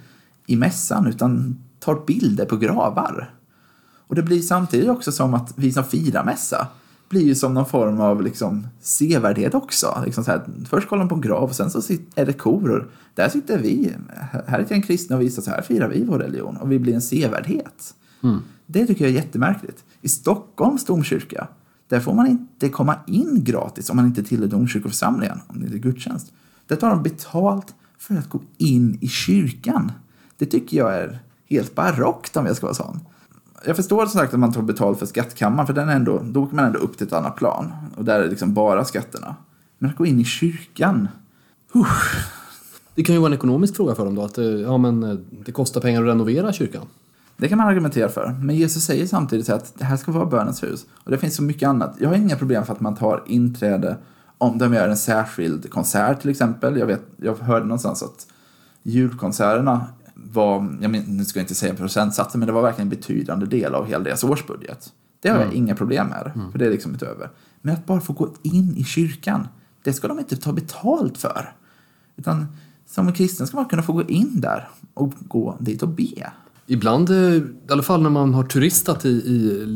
i 0.46 0.56
mässan 0.56 1.06
utan 1.06 1.58
tar 1.78 2.06
bilder 2.06 2.44
på 2.44 2.56
gravar. 2.56 3.34
Och 4.06 4.14
det 4.14 4.22
blir 4.22 4.42
samtidigt 4.42 4.90
också 4.90 5.12
som 5.12 5.34
att 5.34 5.52
vi 5.56 5.72
som 5.72 5.84
firar 5.84 6.24
mässa 6.24 6.66
blir 7.14 7.26
ju 7.26 7.34
som 7.34 7.54
någon 7.54 7.66
form 7.66 8.00
av 8.00 8.22
liksom 8.22 8.66
sevärdhet 8.80 9.54
också. 9.54 10.02
Liksom 10.04 10.24
så 10.24 10.30
här, 10.30 10.44
först 10.68 10.88
kollar 10.88 11.02
de 11.02 11.08
på 11.08 11.14
en 11.14 11.20
grav 11.20 11.48
och 11.48 11.56
sen 11.56 11.70
så 11.70 11.94
är 12.14 12.26
det 12.26 12.32
koror. 12.32 12.90
Där 13.14 13.28
sitter 13.28 13.58
vi, 13.58 13.92
här 14.46 14.58
är 14.58 14.72
en 14.72 14.82
kristna 14.82 15.16
och 15.16 15.22
visar 15.22 15.42
så 15.42 15.50
här 15.50 15.62
firar 15.62 15.88
vi 15.88 16.04
vår 16.04 16.18
religion 16.18 16.56
och 16.56 16.72
vi 16.72 16.78
blir 16.78 16.94
en 16.94 17.02
sevärdhet. 17.02 17.94
Det 18.66 18.86
tycker 18.86 19.04
jag 19.04 19.10
är 19.10 19.16
jättemärkligt. 19.16 19.84
I 20.00 20.08
Stockholms 20.08 20.84
domkyrka, 20.84 21.48
där 21.88 22.00
får 22.00 22.14
man 22.14 22.26
inte 22.26 22.68
komma 22.68 22.96
in 23.06 23.44
gratis 23.44 23.90
om 23.90 23.96
man 23.96 24.06
inte 24.06 24.22
tillhör 24.22 24.48
domkyrkoförsamlingen, 24.48 25.38
om 25.46 25.60
det 25.60 25.66
inte 25.66 25.76
är 25.76 25.80
gudstjänst. 25.80 26.32
Där 26.66 26.76
tar 26.76 26.90
de 26.90 27.02
betalt 27.02 27.74
för 27.98 28.14
att 28.14 28.28
gå 28.28 28.40
in 28.58 28.98
i 29.00 29.08
kyrkan. 29.08 29.92
Det 30.38 30.46
tycker 30.46 30.76
jag 30.76 30.94
är 30.94 31.18
helt 31.48 31.74
barockt 31.74 32.36
om 32.36 32.46
jag 32.46 32.56
ska 32.56 32.66
vara 32.66 32.74
sån. 32.74 33.00
Jag 33.66 33.76
förstår 33.76 34.06
som 34.06 34.20
sagt 34.20 34.34
att 34.34 34.40
man 34.40 34.52
tar 34.52 34.62
betalt 34.62 34.98
för 34.98 35.06
skattkammaren, 35.06 35.66
för 35.66 35.74
den 35.74 35.88
är 35.88 35.96
ändå, 35.96 36.22
då 36.24 36.42
åker 36.42 36.56
man 36.56 36.64
ändå 36.64 36.78
upp 36.78 36.98
till 36.98 37.06
ett 37.06 37.12
annat 37.12 37.36
plan. 37.36 37.72
Och 37.96 38.04
där 38.04 38.18
är 38.18 38.22
det 38.22 38.30
liksom 38.30 38.54
bara 38.54 38.84
skatterna. 38.84 39.36
Men 39.78 39.90
att 39.90 39.96
gå 39.96 40.06
in 40.06 40.20
i 40.20 40.24
kyrkan, 40.24 41.08
Det 42.94 43.02
kan 43.02 43.14
ju 43.14 43.20
vara 43.20 43.28
en 43.28 43.34
ekonomisk 43.34 43.76
fråga 43.76 43.94
för 43.94 44.04
dem 44.04 44.14
då. 44.14 44.22
Att 44.22 44.38
eh, 44.38 44.44
ja, 44.44 44.78
men, 44.78 45.02
eh, 45.02 45.16
det 45.44 45.52
kostar 45.52 45.80
pengar 45.80 46.02
att 46.02 46.08
renovera 46.08 46.52
kyrkan. 46.52 46.82
Det 47.36 47.48
kan 47.48 47.58
man 47.58 47.66
argumentera 47.66 48.08
för. 48.08 48.36
Men 48.42 48.56
Jesus 48.56 48.84
säger 48.84 49.06
samtidigt 49.06 49.48
att 49.48 49.78
det 49.78 49.84
här 49.84 49.96
ska 49.96 50.12
vara 50.12 50.26
bönens 50.26 50.62
hus. 50.62 50.86
Och 51.04 51.10
det 51.10 51.18
finns 51.18 51.36
så 51.36 51.42
mycket 51.42 51.68
annat. 51.68 51.96
Jag 51.98 52.08
har 52.08 52.16
inga 52.16 52.36
problem 52.36 52.64
för 52.64 52.72
att 52.72 52.80
man 52.80 52.94
tar 52.96 53.22
inträde 53.26 53.96
om 54.38 54.58
de 54.58 54.74
gör 54.74 54.88
en 54.88 54.96
särskild 54.96 55.70
konsert 55.70 56.20
till 56.20 56.30
exempel. 56.30 56.76
Jag, 56.76 56.86
vet, 56.86 57.02
jag 57.16 57.34
hörde 57.34 57.64
någonstans 57.64 58.02
att 58.02 58.26
julkonserterna 58.82 59.86
var, 60.32 60.76
jag 60.80 60.90
men, 60.90 61.02
nu 61.02 61.24
ska 61.24 61.38
jag 61.38 61.44
inte 61.44 61.54
säga 61.54 61.74
procentsatsen, 61.74 62.38
men 62.38 62.46
det 62.46 62.52
var 62.52 62.62
verkligen 62.62 62.86
en 62.86 62.96
betydande 62.96 63.46
del 63.46 63.74
av 63.74 63.86
hela 63.86 64.04
deras 64.04 64.24
årsbudget. 64.24 64.92
Det 65.20 65.28
har 65.28 65.38
jag 65.38 65.52
inga 65.52 65.74
problem 65.74 66.06
med, 66.06 66.50
för 66.52 66.58
det 66.58 66.66
är 66.66 66.70
liksom 66.70 66.92
inte 66.92 67.06
över. 67.06 67.30
Men 67.62 67.74
att 67.74 67.86
bara 67.86 68.00
få 68.00 68.12
gå 68.12 68.34
in 68.42 68.76
i 68.76 68.84
kyrkan, 68.84 69.48
det 69.82 69.92
ska 69.92 70.08
de 70.08 70.18
inte 70.18 70.36
ta 70.36 70.52
betalt 70.52 71.18
för. 71.18 71.52
Utan 72.16 72.46
som 72.86 73.12
kristen 73.12 73.46
ska 73.46 73.56
man 73.56 73.66
kunna 73.66 73.82
få 73.82 73.92
gå 73.92 74.02
in 74.02 74.40
där 74.40 74.68
och 74.94 75.12
gå 75.28 75.56
dit 75.60 75.82
och 75.82 75.88
be. 75.88 76.32
Ibland, 76.66 77.10
eh, 77.10 77.16
i 77.16 77.42
alla 77.70 77.82
fall 77.82 78.02
när 78.02 78.10
man 78.10 78.34
har 78.34 78.44
turistat 78.44 79.04
i, 79.04 79.08
i 79.08 79.66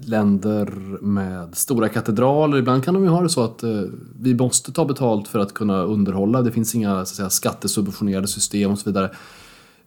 länder 0.00 0.66
med 1.02 1.56
stora 1.56 1.88
katedraler, 1.88 2.58
ibland 2.58 2.84
kan 2.84 2.94
de 2.94 3.02
ju 3.02 3.08
ha 3.08 3.22
det 3.22 3.28
så 3.28 3.44
att 3.44 3.62
eh, 3.62 3.82
vi 4.20 4.34
måste 4.34 4.72
ta 4.72 4.84
betalt 4.84 5.28
för 5.28 5.38
att 5.38 5.54
kunna 5.54 5.82
underhålla. 5.82 6.42
Det 6.42 6.52
finns 6.52 6.74
inga 6.74 6.94
så 6.94 7.00
att 7.00 7.08
säga, 7.08 7.30
skattesubventionerade 7.30 8.28
system 8.28 8.70
och 8.70 8.78
så 8.78 8.90
vidare. 8.90 9.10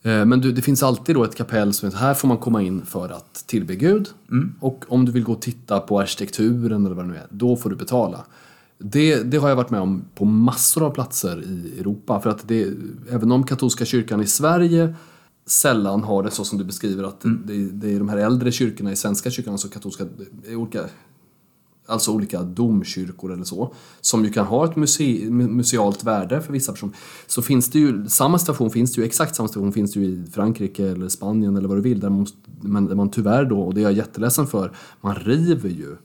Eh, 0.08 0.26
Men 0.26 0.42
du, 0.42 0.52
det 0.52 0.62
finns 0.62 0.84
alltid 0.84 1.16
då 1.16 1.24
ett 1.24 1.36
kapell 1.36 1.74
som 1.74 1.92
här 1.92 2.14
får 2.14 2.28
man 2.28 2.38
komma 2.38 2.62
in 2.62 2.86
för 2.86 3.10
att 3.10 3.44
tillbe 3.48 3.76
Gud. 3.76 4.10
Och 4.60 4.86
om 4.88 5.06
du 5.06 5.12
vill 5.12 5.24
gå 5.24 5.32
och 5.32 5.42
titta 5.42 5.80
på 5.80 6.00
arkitekturen 6.00 6.86
eller 6.86 6.96
vad 6.96 7.06
det 7.06 7.12
nu 7.12 7.18
är, 7.18 7.28
då 7.30 7.56
får 7.56 7.70
du 7.70 7.76
betala. 7.76 8.26
Det, 8.80 9.24
det 9.24 9.38
har 9.38 9.50
jag 9.50 9.56
varit 9.56 9.70
med 9.70 9.82
om 9.82 10.06
på 10.16 10.26
massor 10.26 10.86
av 10.86 10.90
platser 10.92 11.44
i 11.48 11.80
Europa. 11.80 12.20
För 12.20 12.30
att 12.30 12.48
det, 12.48 12.74
även 13.10 13.32
om 13.32 13.44
katolska 13.44 13.86
kyrkan 13.86 14.22
i 14.22 14.28
Sverige 14.28 14.96
sällan 15.46 16.04
har 16.04 16.24
det 16.24 16.32
så 16.32 16.46
som 16.46 16.58
du 16.58 16.64
beskriver 16.64 17.04
att 17.04 17.22
det, 17.22 17.70
det 17.72 17.96
är 17.96 18.00
de 18.00 18.10
här 18.10 18.18
äldre 18.18 18.52
kyrkorna 18.52 18.92
i 18.92 18.96
Svenska 18.96 19.32
kyrkan, 19.32 19.54
alltså 19.54 19.68
katolska, 19.68 20.06
olika, 20.50 20.82
alltså 21.88 22.12
olika 22.12 22.44
domkyrkor 22.44 23.34
eller 23.34 23.44
så, 23.44 23.74
som 24.01 24.24
ju 24.25 24.32
kan 24.32 24.46
ha 24.46 24.65
ett 24.65 24.75
muse, 24.75 25.03
musealt 25.29 26.03
värde 26.03 26.41
för 26.41 26.53
vissa 26.53 26.72
personer. 26.72 26.96
Så 27.27 27.41
finns 27.41 27.72
det 27.72 27.79
ju, 27.79 28.08
samma 28.08 28.39
station 28.39 28.70
finns 28.70 28.94
det 28.94 29.01
ju, 29.01 29.08
exakt 29.08 29.36
samma 29.36 29.48
station 29.48 29.74
finns 29.74 29.94
det 29.94 30.00
ju 30.00 30.06
i 30.06 30.25
Frankrike 30.32 30.88
eller 30.88 31.10
Spanien 31.10 31.58
eller 31.58 31.67
vad 31.67 31.77
du 31.77 31.82
vill, 31.82 32.00
där 32.00 32.10
man, 32.10 32.27
men 32.62 32.86
där 32.86 32.96
man 32.96 33.10
tyvärr 33.10 33.46
då, 33.46 33.62
och 33.62 33.74
det 33.74 33.82
är 33.82 33.84
jag 33.84 33.94
jätteledsen 33.94 34.48
för, 34.48 34.72
man 35.01 35.15
river 35.15 35.70
ju 35.70 35.96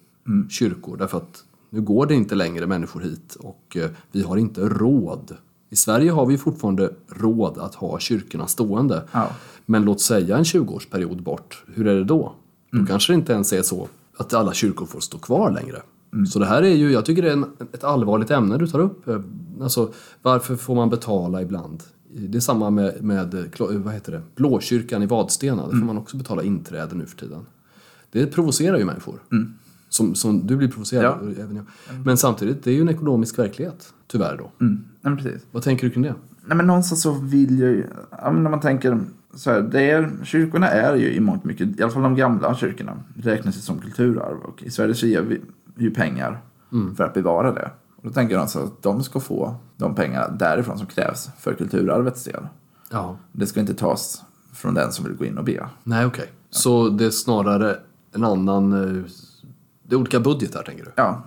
kyrkor 0.51 0.97
därför 0.97 1.17
att 1.17 1.45
nu 1.71 1.81
går 1.81 2.07
det 2.07 2.15
inte 2.15 2.35
längre 2.35 2.67
människor 2.67 3.01
hit 3.01 3.37
och 3.41 3.77
eh, 3.77 3.91
vi 4.13 4.23
har 4.23 4.37
inte 4.37 4.61
råd. 4.69 5.37
I 5.71 5.77
Sverige 5.77 6.11
har 6.11 6.27
vi 6.27 6.39
fortfarande 6.39 6.91
råd 7.09 7.59
att 7.59 7.75
ha 7.75 7.99
kyrkorna 7.99 8.47
stående. 8.47 9.03
Ja. 9.13 9.29
Men 9.67 9.83
låt 9.83 10.01
säga 10.01 10.37
en 10.37 10.45
20-årsperiod 10.45 11.23
bort, 11.23 11.65
hur 11.75 11.87
är 11.87 11.95
det 11.95 12.05
då? 12.05 12.33
Då 12.71 12.87
kanske 12.87 13.13
det 13.13 13.15
inte 13.15 13.33
ens 13.33 13.53
är 13.53 13.63
så 13.63 13.89
att 14.17 14.35
alla 14.35 14.53
kyrkor 14.53 14.87
får 14.87 15.01
stå 15.01 15.19
kvar 15.19 15.51
längre. 15.51 15.83
Så 16.31 16.39
det 16.39 16.47
här 16.47 16.63
är 16.63 16.75
ju, 16.75 16.93
jag 16.93 17.05
tycker 17.05 17.23
det 17.23 17.29
är 17.29 17.33
en, 17.33 17.47
ett 17.73 17.85
allvarligt 17.85 18.31
ämne 18.31 18.59
du 18.59 18.67
tar 18.67 18.79
upp. 18.79 19.09
Eh, 19.09 19.21
Alltså, 19.63 19.93
varför 20.23 20.57
får 20.57 20.75
man 20.75 20.91
betala 20.91 21.43
ibland? 21.43 21.83
Det 22.29 22.39
är 22.39 22.41
samma 22.41 22.71
med, 22.71 23.03
med 23.05 23.35
klo- 23.55 23.83
vad 23.83 23.95
heter 23.95 24.13
det? 24.13 24.23
Blåkyrkan 24.37 25.03
i 25.03 25.07
Vadstena, 25.07 25.63
där 25.63 25.71
får 25.71 25.87
man 25.87 25.99
också 25.99 26.17
betala 26.17 26.43
inträde 26.43 26.95
nu 26.95 27.07
för 27.07 27.17
tiden. 27.17 27.41
Det 28.11 28.27
provocerar 28.27 28.79
ju 28.79 28.85
människor. 28.85 29.15
Som, 29.89 30.15
som 30.15 30.47
du 30.47 30.57
blir 30.57 30.69
provocerad, 30.69 31.05
Ja. 31.37 31.43
även 31.43 31.57
jag. 31.57 31.65
Men 32.05 32.17
samtidigt, 32.17 32.65
det 32.65 32.71
är 32.71 32.75
ju 32.75 32.81
en 32.81 32.89
ekonomisk 32.89 33.39
verklighet, 33.39 33.93
tyvärr 34.07 34.37
då. 34.37 34.51
Mm. 34.65 34.75
Nej, 34.75 34.85
men 35.01 35.17
precis. 35.17 35.43
Vad 35.53 35.63
tänker 35.63 35.87
du 35.87 35.91
kring 35.93 36.03
det? 36.03 36.15
Nej, 36.47 36.57
men 36.57 36.67
någonstans 36.67 37.03
så 37.03 37.13
vill 37.13 37.59
jag 37.59 37.71
ju, 37.71 37.85
ja, 38.11 38.31
när 38.31 38.51
man 38.51 38.61
tänker 38.61 39.01
så 39.35 39.51
här, 39.51 39.61
det 39.61 39.91
är, 39.91 40.11
kyrkorna 40.25 40.69
är 40.69 40.95
ju 40.97 41.13
i 41.15 41.21
mångt 41.21 41.45
mycket, 41.45 41.81
i 41.81 41.83
alla 41.83 41.93
fall 41.93 42.03
de 42.03 42.17
gamla 42.17 42.55
kyrkorna, 42.55 42.97
räknas 43.17 43.65
som 43.65 43.79
kulturarv 43.79 44.37
och 44.43 44.63
i 44.63 44.71
Sverige 44.71 44.95
så 44.95 45.07
ger 45.07 45.23
vi 45.23 45.41
ju 45.77 45.91
pengar 45.91 46.41
för 46.97 47.05
att 47.05 47.15
bevara 47.15 47.53
det. 47.53 47.71
Och 47.97 48.03
då 48.09 48.11
tänker 48.11 48.35
jag 48.35 48.43
alltså 48.43 48.59
att 48.59 48.83
de 48.83 49.03
ska 49.03 49.21
få 49.21 49.55
de 49.77 49.95
pengar 49.95 50.37
därifrån 50.39 50.79
som 50.79 50.87
krävs 50.87 51.31
för 51.39 51.55
kulturarvets 51.55 52.25
del. 52.25 52.47
Ja. 52.91 53.17
Det 53.33 53.47
ska 53.47 53.61
inte 53.61 53.75
tas 53.75 54.23
från 54.53 54.75
den 54.75 54.93
som 54.93 55.05
vill 55.05 55.15
gå 55.17 55.25
in 55.25 55.39
och 55.39 55.45
be. 55.45 55.67
Nej, 55.83 56.07
okej. 56.07 56.33
Så 56.51 56.89
det 56.89 57.05
är 57.05 57.11
snarare 57.11 57.77
en 58.15 58.25
annan... 58.25 58.73
eh, 58.73 59.03
Det 59.83 59.95
är 59.95 59.99
olika 59.99 60.21
budgetar, 60.21 60.63
tänker 60.63 60.85
du? 60.85 60.91
Ja, 60.95 61.23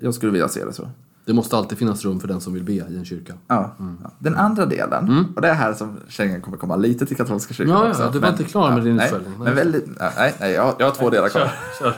jag 0.00 0.14
skulle 0.14 0.32
vilja 0.32 0.48
se 0.48 0.64
det 0.64 0.72
så. 0.72 0.88
Det 1.24 1.32
måste 1.32 1.56
alltid 1.56 1.78
finnas 1.78 2.04
rum 2.04 2.20
för 2.20 2.28
den 2.28 2.40
som 2.40 2.52
vill 2.52 2.64
be 2.64 2.72
i 2.72 2.80
en 2.98 3.04
kyrka. 3.04 3.32
Ja. 3.46 3.74
ja. 4.02 4.10
Den 4.18 4.34
andra 4.36 4.66
delen, 4.66 5.26
och 5.36 5.42
det 5.42 5.48
är 5.48 5.54
här 5.54 5.74
som 5.74 5.96
kärringen 6.08 6.40
kommer 6.40 6.56
komma 6.56 6.76
lite 6.76 7.06
till 7.06 7.16
katolska 7.16 7.54
kyrkan 7.54 7.74
Ja, 7.74 7.84
ja, 7.84 7.90
också. 7.90 8.10
du 8.12 8.18
var 8.18 8.28
inte 8.28 8.44
klar 8.44 8.74
med 8.74 8.84
din 8.84 8.96
nej. 8.96 9.10
Nej. 9.12 9.20
Men 9.38 9.54
väldigt, 9.54 9.86
nej, 10.00 10.34
nej 10.40 10.52
jag, 10.52 10.74
jag 10.78 10.86
har 10.86 10.94
två 10.94 11.10
delar 11.10 11.28
kvar. 11.28 11.52
Kör. 11.78 11.94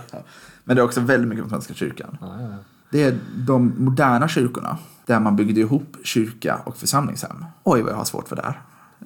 Men 0.65 0.77
det 0.77 0.83
är 0.83 0.85
också 0.85 1.01
väldigt 1.01 1.29
mycket 1.29 1.45
om 1.45 1.51
Svenska 1.51 1.75
kyrkan. 1.75 2.19
Ja, 2.21 2.27
ja, 2.41 2.49
ja. 2.51 2.57
Det 2.91 3.03
är 3.03 3.19
de 3.37 3.73
moderna 3.79 4.29
kyrkorna 4.29 4.79
där 5.07 5.21
man 5.21 5.37
byggde 5.37 5.61
ihop 5.61 5.97
kyrka 6.05 6.61
och 6.65 6.77
församlingshem. 6.77 7.45
Oj, 7.65 7.83
vad 7.83 7.93
jag 7.93 7.97
har 7.97 8.05
svårt 8.05 8.29
för 8.29 8.37
det 8.37 8.43
här. 8.43 8.61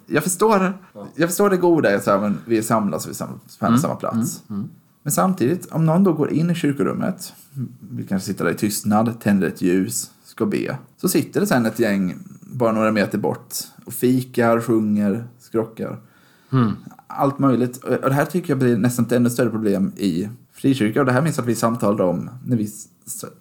Jag 0.07 0.23
förstår, 0.25 0.79
jag 1.15 1.29
förstår 1.29 1.51
det 1.51 1.57
goda 1.57 1.93
i 1.93 1.95
att 1.95 2.07
men 2.07 2.39
vi 2.45 2.63
samlas 2.63 3.05
och 3.05 3.11
vi 3.11 3.15
samlas 3.15 3.57
på 3.61 3.67
Mm. 3.67 3.79
samma 3.79 3.95
plats. 3.95 4.43
Men 5.09 5.13
samtidigt, 5.13 5.67
om 5.67 5.87
någon 5.87 6.05
då 6.05 6.13
går 6.13 6.33
in 6.33 6.51
i 6.51 6.55
kyrkorummet, 6.55 7.33
vi 7.91 8.05
kanske 8.05 8.27
sitter 8.27 8.45
där 8.45 8.53
i 8.53 8.55
tystnad, 8.55 9.21
tänder 9.21 9.47
ett 9.47 9.63
ljus, 9.63 10.11
ska 10.25 10.47
be, 10.47 10.79
så 10.97 11.09
sitter 11.09 11.41
det 11.41 11.47
sen 11.47 11.67
ett 11.67 11.79
gäng 11.79 12.15
bara 12.41 12.73
några 12.73 12.93
meter 12.93 13.19
bort 13.19 13.55
och 13.85 13.93
fikar, 13.93 14.61
sjunger, 14.61 15.29
skrockar. 15.39 16.01
Allt 17.07 17.39
möjligt. 17.39 17.77
Och 17.77 17.91
det 17.91 18.13
här 18.13 18.25
tycker 18.25 18.51
jag 18.51 18.59
blir 18.59 18.77
nästan 18.77 19.05
ett 19.05 19.13
ännu 19.13 19.31
större 19.31 19.51
problem 19.51 19.93
i 19.97 20.29
frikyrka. 20.53 21.01
Och 21.01 21.07
det 21.07 21.13
här 21.13 21.23
minns 21.23 21.37
jag 21.37 21.43
att 21.43 21.49
vi 21.49 21.55
samtalade 21.55 22.03
om 22.03 22.31
när 22.47 22.57
vi 22.57 22.69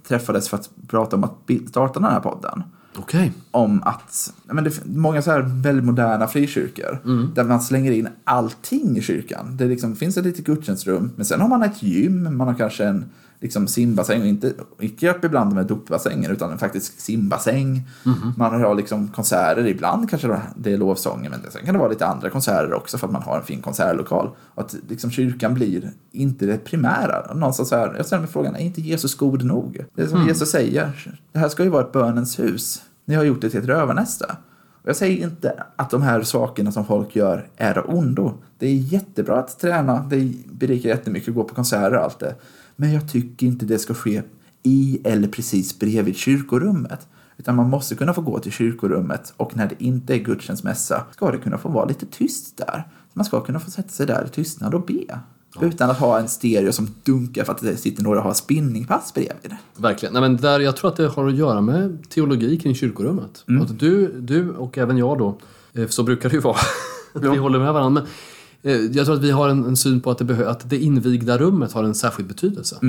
träffades 0.07 0.49
för 0.49 0.57
att 0.57 0.69
prata 0.87 1.15
om 1.15 1.23
att 1.23 1.35
starta 1.69 1.99
den 1.99 2.11
här 2.11 2.19
podden. 2.19 2.63
Okej. 2.97 3.31
Om 3.51 3.83
att, 3.83 4.33
men 4.45 4.63
det 4.63 4.85
många 4.85 5.21
så 5.21 5.31
här 5.31 5.41
väldigt 5.63 5.85
moderna 5.85 6.27
frikyrkor. 6.27 6.99
Där 7.35 7.43
man 7.43 7.61
slänger 7.61 7.91
in 7.91 8.07
allting 8.23 8.97
i 8.97 9.01
kyrkan. 9.01 9.57
Det 9.57 9.65
liksom 9.65 9.95
finns 9.95 10.17
ett 10.17 10.25
litet 10.25 10.45
gudstjänstrum. 10.45 11.11
Men 11.15 11.25
sen 11.25 11.41
har 11.41 11.47
man 11.47 11.63
ett 11.63 11.83
gym, 11.83 12.37
man 12.37 12.47
har 12.47 12.55
kanske 12.55 12.85
en 12.85 13.05
liksom 13.39 13.67
simbassäng. 13.67 14.21
Och 14.21 14.27
inte, 14.27 14.53
icke 14.79 15.11
upp 15.11 15.25
ibland 15.25 15.53
med 15.53 15.65
dopbassängen 15.65 16.31
utan 16.31 16.51
en 16.51 16.57
faktisk 16.57 16.99
simbassäng. 16.99 17.89
Man 18.37 18.61
har 18.61 18.75
liksom 18.75 19.07
konserter, 19.07 19.67
ibland 19.67 20.09
kanske 20.09 20.41
det 20.55 20.73
är 20.73 20.77
lovsånger. 20.77 21.29
Men 21.29 21.39
sen 21.51 21.65
kan 21.65 21.73
det 21.73 21.79
vara 21.79 21.89
lite 21.89 22.05
andra 22.07 22.29
konserter 22.29 22.73
också 22.73 22.97
för 22.97 23.07
att 23.07 23.13
man 23.13 23.21
har 23.23 23.37
en 23.37 23.43
fin 23.43 23.61
konsertlokal. 23.61 24.29
Och 24.55 24.61
att 24.61 24.75
liksom 24.89 25.11
kyrkan 25.11 25.53
blir 25.53 25.91
inte 26.11 26.45
det 26.45 26.57
primära. 26.57 27.33
Någonstans 27.33 27.69
så 27.69 27.75
här, 27.75 27.93
jag 27.97 28.05
ställer 28.05 28.21
mig 28.21 28.31
frågan, 28.31 28.55
är 28.55 28.59
inte 28.59 28.81
Jesus 28.81 29.15
god 29.15 29.43
nog? 29.43 29.85
Det 29.95 30.01
är 30.01 30.07
som 30.07 30.27
Jesus 30.27 30.51
säger, 30.51 31.11
det 31.31 31.39
här 31.39 31.49
ska 31.49 31.63
ju 31.63 31.69
vara 31.69 31.83
ett 31.83 31.91
bönens 31.91 32.39
hus. 32.39 32.81
Ni 33.05 33.15
har 33.15 33.23
gjort 33.23 33.41
det 33.41 33.49
till 33.49 33.59
ett 33.59 33.65
rövarnäste. 33.65 34.35
Jag 34.83 34.95
säger 34.95 35.23
inte 35.23 35.63
att 35.75 35.89
de 35.89 36.01
här 36.01 36.21
sakerna 36.21 36.71
som 36.71 36.85
folk 36.85 37.15
gör 37.15 37.49
är 37.57 37.77
av 37.77 37.89
ondo. 37.89 38.33
Det 38.59 38.67
är 38.67 38.73
jättebra 38.73 39.39
att 39.39 39.59
träna, 39.59 40.05
det 40.09 40.33
berikar 40.51 40.89
jättemycket 40.89 41.29
att 41.29 41.35
gå 41.35 41.43
på 41.43 41.55
konserter 41.55 41.97
och 41.97 42.03
allt 42.03 42.19
det. 42.19 42.35
Men 42.79 42.93
jag 42.93 43.11
tycker 43.11 43.47
inte 43.47 43.65
det 43.65 43.79
ska 43.79 43.93
ske 43.93 44.21
i 44.63 44.99
eller 45.03 45.27
precis 45.27 45.79
bredvid 45.79 46.15
kyrkorummet. 46.15 47.07
Utan 47.37 47.55
man 47.55 47.69
måste 47.69 47.95
kunna 47.95 48.13
få 48.13 48.21
gå 48.21 48.39
till 48.39 48.51
kyrkorummet 48.51 49.33
och 49.37 49.55
när 49.55 49.67
det 49.67 49.83
inte 49.83 50.13
är 50.13 50.17
gudstjänstmässa 50.17 51.03
ska 51.11 51.31
det 51.31 51.37
kunna 51.37 51.57
få 51.57 51.69
vara 51.69 51.85
lite 51.85 52.05
tyst 52.05 52.57
där. 52.57 52.87
Man 53.13 53.25
ska 53.25 53.41
kunna 53.41 53.59
få 53.59 53.71
sätta 53.71 53.89
sig 53.89 54.05
där 54.05 54.25
i 54.25 54.29
tystnad 54.29 54.73
och 54.73 54.85
be. 54.85 55.19
Utan 55.61 55.89
att 55.89 55.99
ha 55.99 56.19
en 56.19 56.27
stereo 56.27 56.71
som 56.71 56.87
dunkar 57.03 57.43
för 57.43 57.53
att 57.53 57.61
det 57.61 57.77
sitter 57.77 58.03
några 58.03 58.19
och 58.19 58.25
har 58.25 58.33
spinningpass 58.33 59.13
bredvid. 59.13 59.55
Verkligen. 59.77 60.13
Nej, 60.13 60.21
men 60.21 60.37
där, 60.37 60.59
jag 60.59 60.77
tror 60.77 60.89
att 60.89 60.95
det 60.95 61.07
har 61.07 61.27
att 61.27 61.35
göra 61.35 61.61
med 61.61 62.09
teologi 62.09 62.57
kring 62.57 62.75
kyrkorummet. 62.75 63.43
Att 63.61 63.79
du, 63.79 64.21
du 64.21 64.51
och 64.51 64.77
även 64.77 64.97
jag 64.97 65.17
då, 65.17 65.37
eh, 65.73 65.87
så 65.87 66.03
brukar 66.03 66.29
det 66.29 66.35
ju 66.35 66.41
vara, 66.41 66.57
vi 67.13 67.37
håller 67.37 67.59
med 67.59 67.73
varandra. 67.73 68.01
Men 68.01 68.11
jag 68.91 69.05
tror 69.05 69.15
att 69.15 69.23
vi 69.23 69.31
har 69.31 69.49
en, 69.49 69.65
en 69.65 69.77
syn 69.77 70.01
på 70.01 70.11
att 70.11 70.17
det, 70.17 70.25
behö- 70.25 70.47
att 70.47 70.69
det 70.69 70.77
invigda 70.77 71.37
rummet 71.37 71.73
har 71.73 71.83
en 71.83 71.95
särskild 71.95 72.27
betydelse. 72.27 72.79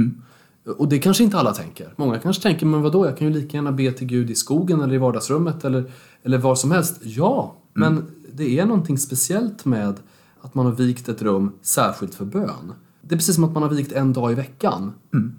Och 0.78 0.88
det 0.88 0.98
kanske 0.98 1.24
inte 1.24 1.38
alla 1.38 1.52
tänker. 1.54 1.94
Många 1.96 2.18
kanske 2.18 2.42
tänker, 2.42 2.66
men 2.66 2.82
vadå, 2.82 3.06
jag 3.06 3.18
kan 3.18 3.26
ju 3.26 3.32
lika 3.32 3.56
gärna 3.56 3.72
be 3.72 3.92
till 3.92 4.06
Gud 4.06 4.30
i 4.30 4.34
skogen 4.34 4.80
eller 4.80 4.94
i 4.94 4.98
vardagsrummet 4.98 5.64
eller, 5.64 5.92
eller 6.22 6.38
var 6.38 6.54
som 6.54 6.70
helst. 6.70 7.00
Ja, 7.02 7.56
men 7.74 8.04
det 8.32 8.58
är 8.58 8.66
någonting 8.66 8.98
speciellt 8.98 9.64
med 9.64 9.94
att 10.40 10.54
man 10.54 10.66
har 10.66 10.72
vikt 10.72 11.08
ett 11.08 11.22
rum 11.22 11.52
särskilt 11.62 12.14
för 12.14 12.24
bön. 12.24 12.72
Det 13.02 13.14
är 13.14 13.18
precis 13.18 13.34
som 13.34 13.44
att 13.44 13.52
man 13.52 13.62
har 13.62 13.70
vikt 13.70 13.92
en 13.92 14.12
dag 14.12 14.32
i 14.32 14.34
veckan 14.34 14.92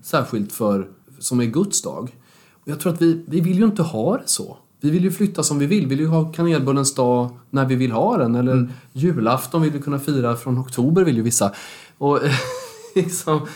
särskilt 0.03 0.51
för, 0.51 0.87
som 1.19 1.39
är 1.39 1.45
Guds 1.45 1.81
dag. 1.81 2.15
Och 2.53 2.67
jag 2.67 2.79
tror 2.79 2.93
att 2.93 3.01
vi, 3.01 3.23
vi 3.27 3.41
vill 3.41 3.57
ju 3.57 3.65
inte 3.65 3.81
ha 3.81 4.17
det 4.17 4.23
så. 4.25 4.57
Vi 4.81 4.89
vill 4.89 5.03
ju 5.03 5.11
flytta 5.11 5.43
som 5.43 5.59
vi 5.59 5.65
vill. 5.65 5.81
Vi 5.81 5.85
vill 5.85 5.99
ju 5.99 6.07
ha 6.07 6.31
kanelbullens 6.31 6.95
dag 6.95 7.37
när 7.49 7.65
vi 7.65 7.75
vill 7.75 7.91
ha 7.91 8.17
den. 8.17 8.35
Eller 8.35 8.69
julafton 8.93 9.61
vill 9.61 9.71
vi 9.71 9.81
kunna 9.81 9.99
fira 9.99 10.35
från 10.35 10.59
oktober 10.59 11.03
vill 11.03 11.15
ju 11.15 11.21
vissa. 11.21 11.51
Och, 11.97 12.19
liksom, 12.95 13.47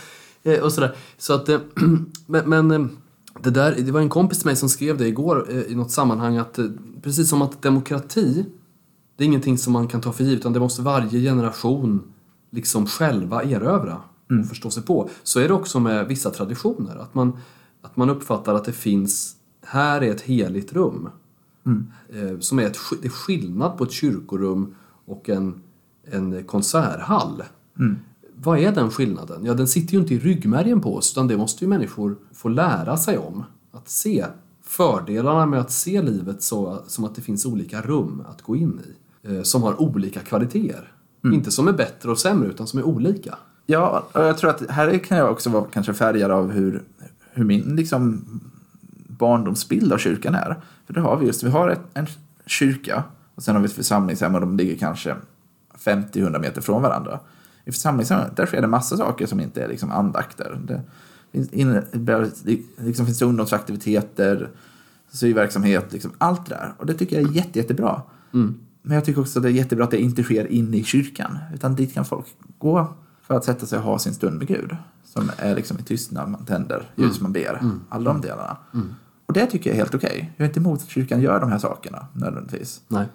eh, 0.43 0.59
och 0.59 0.73
sådär. 0.73 0.95
Så 1.17 1.33
att, 1.33 1.49
eh, 1.49 1.59
men, 2.25 2.49
men 2.49 2.71
eh, 2.71 2.85
det, 3.43 3.49
där, 3.49 3.75
det 3.79 3.91
var 3.91 3.99
en 3.99 4.09
kompis 4.09 4.39
till 4.39 4.47
mig 4.47 4.55
som 4.55 4.69
skrev 4.69 4.97
det 4.97 5.07
igår 5.07 5.49
i 5.67 5.75
något 5.75 5.91
sammanhang 5.91 6.37
att 6.37 6.59
precis 7.03 7.29
som 7.29 7.41
att 7.41 7.61
demokrati 7.61 8.45
det 9.15 9.23
är 9.23 9.25
ingenting 9.25 9.57
som 9.57 9.73
man 9.73 9.87
kan 9.87 10.01
ta 10.01 10.11
för 10.11 10.23
givet 10.23 10.39
utan 10.39 10.53
det 10.53 10.59
måste 10.59 10.81
varje 10.81 11.21
generation 11.21 12.03
liksom 12.49 12.87
själva 12.87 13.43
erövra 13.43 14.01
och 14.41 14.47
förstå 14.49 14.69
sig 14.69 14.83
på. 14.83 15.09
Så 15.23 15.39
är 15.39 15.47
det 15.47 15.53
också 15.53 15.79
med 15.79 16.07
vissa 16.07 16.29
traditioner. 16.29 16.95
Att 16.95 17.13
man, 17.13 17.37
att 17.81 17.97
man 17.97 18.09
uppfattar 18.09 18.55
att 18.55 18.65
det 18.65 18.73
finns, 18.73 19.35
här 19.65 20.03
är 20.03 20.11
ett 20.11 20.21
heligt 20.21 20.73
rum. 20.73 21.09
Eh, 22.09 22.39
som 22.39 22.59
är 22.59 22.63
ett, 22.63 22.77
det 23.01 23.07
är 23.07 23.09
skillnad 23.09 23.77
på 23.77 23.83
ett 23.83 23.91
kyrkorum 23.91 24.75
och 25.05 25.29
en, 25.29 25.61
en 26.11 26.43
konserthall. 26.43 27.43
Vad 28.35 28.59
är 28.59 28.71
den 28.71 28.91
skillnaden? 28.91 29.45
Ja, 29.45 29.53
den 29.53 29.67
sitter 29.67 29.93
ju 29.93 29.99
inte 29.99 30.13
i 30.13 30.19
ryggmärgen 30.19 30.81
på 30.81 30.95
oss 30.95 31.13
utan 31.13 31.27
det 31.27 31.37
måste 31.37 31.65
ju 31.65 31.69
människor 31.69 32.17
få 32.33 32.49
lära 32.49 32.97
sig 32.97 33.17
om. 33.17 33.43
Att 33.71 33.89
se 33.89 34.25
fördelarna 34.63 35.45
med 35.45 35.59
att 35.59 35.71
se 35.71 36.01
livet 36.01 36.43
så, 36.43 36.83
som 36.87 37.03
att 37.03 37.15
det 37.15 37.21
finns 37.21 37.45
olika 37.45 37.81
rum 37.81 38.23
att 38.29 38.41
gå 38.41 38.55
in 38.55 38.79
i. 38.79 38.93
Eh, 39.35 39.41
som 39.41 39.63
har 39.63 39.81
olika 39.81 40.19
kvaliteter. 40.19 40.91
Inte 41.33 41.51
som 41.51 41.67
är 41.67 41.73
bättre 41.73 42.11
och 42.11 42.19
sämre 42.19 42.49
utan 42.49 42.67
som 42.67 42.79
är 42.79 42.83
olika. 42.83 43.37
Ja, 43.65 44.07
och 44.13 44.21
jag 44.21 44.37
tror 44.37 44.49
att 44.49 44.69
här 44.69 44.97
kan 44.97 45.17
jag 45.17 45.31
också 45.31 45.49
vara 45.49 45.65
kanske 45.73 45.93
färgad 45.93 46.31
av 46.31 46.51
hur, 46.51 46.83
hur 47.31 47.43
min 47.43 47.75
liksom, 47.75 48.25
barndomsbild 49.19 49.93
av 49.93 49.97
kyrkan 49.97 50.35
är. 50.35 50.61
För 50.85 50.93
det 50.93 51.01
har 51.01 51.17
vi 51.17 51.25
just, 51.25 51.43
vi 51.43 51.49
har 51.49 51.69
ett, 51.69 51.81
en 51.93 52.07
kyrka 52.45 53.03
och 53.35 53.43
sen 53.43 53.55
har 53.55 53.61
vi 53.61 53.65
ett 53.65 53.73
församlingshem 53.73 54.35
och 54.35 54.41
de 54.41 54.57
ligger 54.57 54.77
kanske 54.77 55.15
50-100 55.77 56.41
meter 56.41 56.61
från 56.61 56.81
varandra. 56.81 57.19
I 57.65 57.71
församlingshemmet, 57.71 58.35
där 58.35 58.45
sker 58.45 58.61
det 58.61 58.67
massa 58.67 58.97
saker 58.97 59.25
som 59.25 59.39
inte 59.39 59.63
är 59.63 59.67
liksom 59.67 59.91
andakter. 59.91 60.59
Det 60.63 60.81
finns, 61.31 61.49
det 62.43 62.59
liksom 62.77 63.05
finns 63.05 63.21
ungdomsaktiviteter, 63.21 64.49
syverksamhet, 65.11 65.93
liksom 65.93 66.11
allt 66.17 66.45
det 66.45 66.55
där. 66.55 66.73
Och 66.77 66.85
det 66.85 66.93
tycker 66.93 67.21
jag 67.21 67.29
är 67.29 67.35
jätte, 67.35 67.59
jättebra. 67.59 68.01
Men 68.81 68.95
jag 68.95 69.05
tycker 69.05 69.21
också 69.21 69.39
att 69.39 69.43
det 69.43 69.49
är 69.49 69.53
jättebra 69.53 69.83
att 69.83 69.91
det 69.91 70.01
inte 70.01 70.23
sker 70.23 70.47
inne 70.47 70.77
i 70.77 70.83
kyrkan. 70.83 71.37
Utan 71.53 71.75
dit 71.75 71.93
kan 71.93 72.05
folk 72.05 72.25
gå 72.57 72.93
för 73.21 73.37
att 73.37 73.45
sätta 73.45 73.65
sig 73.65 73.77
och 73.77 73.83
ha 73.83 73.99
sin 73.99 74.13
stund 74.13 74.37
med 74.37 74.47
Gud. 74.47 74.75
Som 75.13 75.31
är 75.37 75.55
liksom 75.55 75.79
i 75.79 75.83
tystnad, 75.83 76.29
man 76.29 76.45
tänder 76.45 76.89
ljus, 76.95 77.21
man 77.21 77.33
ber. 77.33 77.61
Alla 77.89 78.13
de 78.13 78.21
delarna. 78.21 78.57
Och 79.25 79.33
det 79.33 79.45
tycker 79.45 79.69
jag 79.69 79.75
är 79.75 79.79
helt 79.79 79.95
okej. 79.95 80.33
Jag 80.37 80.45
är 80.45 80.49
inte 80.49 80.59
emot 80.59 80.81
att 80.81 80.89
kyrkan 80.89 81.21
gör 81.21 81.39
de 81.39 81.51
här 81.51 81.59
sakerna 81.59 82.07
nödvändigtvis. 82.13 82.81
Nej. 82.87 83.05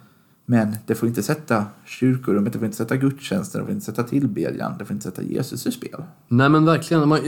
Men 0.47 0.77
det 0.87 0.95
får 0.95 1.09
inte 1.09 1.23
sätta 1.23 1.67
kyrkorummet, 1.85 2.53
det 2.53 2.59
får 2.59 2.67
inte 2.67 2.77
sätta 2.77 2.97
gudstjänsten, 2.97 3.61
det 3.61 3.65
får 3.65 3.75
inte 3.75 3.85
sätta 3.85 4.03
tillbedjan, 4.03 4.75
det 4.79 4.85
får 4.85 4.95
inte 4.95 5.05
sätta 5.05 5.23
Jesus 5.23 5.67
ur 5.67 5.71
spel. 5.71 6.03
Nej 6.29 6.49
men 6.49 6.65
verkligen. 6.65 7.09
Man, 7.09 7.21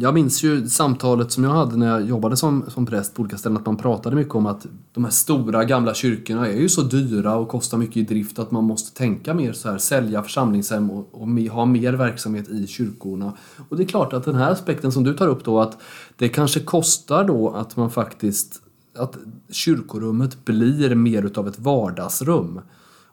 jag 0.00 0.14
minns 0.14 0.42
ju 0.42 0.68
samtalet 0.68 1.32
som 1.32 1.44
jag 1.44 1.50
hade 1.50 1.76
när 1.76 1.86
jag 1.86 2.06
jobbade 2.06 2.36
som, 2.36 2.64
som 2.68 2.86
präst 2.86 3.14
på 3.14 3.22
olika 3.22 3.38
ställen 3.38 3.58
att 3.58 3.66
man 3.66 3.76
pratade 3.76 4.16
mycket 4.16 4.34
om 4.34 4.46
att 4.46 4.66
de 4.92 5.04
här 5.04 5.10
stora 5.10 5.64
gamla 5.64 5.94
kyrkorna 5.94 6.48
är 6.48 6.60
ju 6.60 6.68
så 6.68 6.82
dyra 6.82 7.36
och 7.36 7.48
kostar 7.48 7.78
mycket 7.78 7.96
i 7.96 8.02
drift 8.02 8.38
att 8.38 8.50
man 8.50 8.64
måste 8.64 8.98
tänka 8.98 9.34
mer 9.34 9.52
så 9.52 9.70
här, 9.70 9.78
sälja 9.78 10.22
församlingshem 10.22 10.90
och, 10.90 11.08
och 11.12 11.26
me- 11.26 11.50
ha 11.50 11.64
mer 11.64 11.92
verksamhet 11.92 12.48
i 12.48 12.66
kyrkorna. 12.66 13.32
Och 13.68 13.76
det 13.76 13.82
är 13.82 13.86
klart 13.86 14.12
att 14.12 14.24
den 14.24 14.34
här 14.34 14.50
aspekten 14.50 14.92
som 14.92 15.04
du 15.04 15.14
tar 15.14 15.28
upp 15.28 15.44
då 15.44 15.60
att 15.60 15.78
det 16.16 16.28
kanske 16.28 16.60
kostar 16.60 17.24
då 17.24 17.50
att 17.50 17.76
man 17.76 17.90
faktiskt 17.90 18.62
att 18.96 19.18
kyrkorummet 19.50 20.44
blir 20.44 20.94
mer 20.94 21.22
utav 21.22 21.48
ett 21.48 21.58
vardagsrum. 21.58 22.60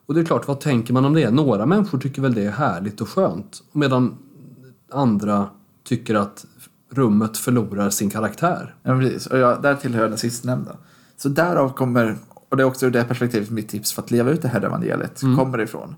Och 0.06 0.14
det 0.14 0.20
är 0.20 0.24
klart, 0.24 0.48
vad 0.48 0.60
tänker 0.60 0.92
man 0.92 1.04
om 1.04 1.14
det? 1.14 1.30
Några 1.30 1.66
människor 1.66 1.98
tycker 1.98 2.22
väl 2.22 2.34
det 2.34 2.42
är 2.42 2.50
härligt 2.50 3.00
och 3.00 3.08
skönt. 3.08 3.62
Medan 3.72 4.18
andra 4.92 5.46
tycker 5.84 6.14
att 6.14 6.46
rummet 6.90 7.38
förlorar 7.38 7.90
sin 7.90 8.10
karaktär. 8.10 8.74
Ja, 8.82 8.98
precis. 8.98 9.26
Och 9.26 9.38
jag, 9.38 9.62
där 9.62 9.74
tillhör 9.74 10.08
den 10.08 10.18
sistnämnda. 10.18 10.76
Så 11.16 11.28
därav 11.28 11.72
kommer, 11.72 12.16
och 12.48 12.56
det 12.56 12.62
är 12.62 12.64
också 12.64 12.86
ur 12.86 12.90
det 12.90 13.04
perspektivet 13.04 13.50
mitt 13.50 13.68
tips 13.68 13.92
för 13.92 14.02
att 14.02 14.10
leva 14.10 14.30
ut 14.30 14.42
det 14.42 14.48
här 14.48 14.62
evangeliet 14.64 15.20
kommer 15.20 15.60
ifrån. 15.60 15.96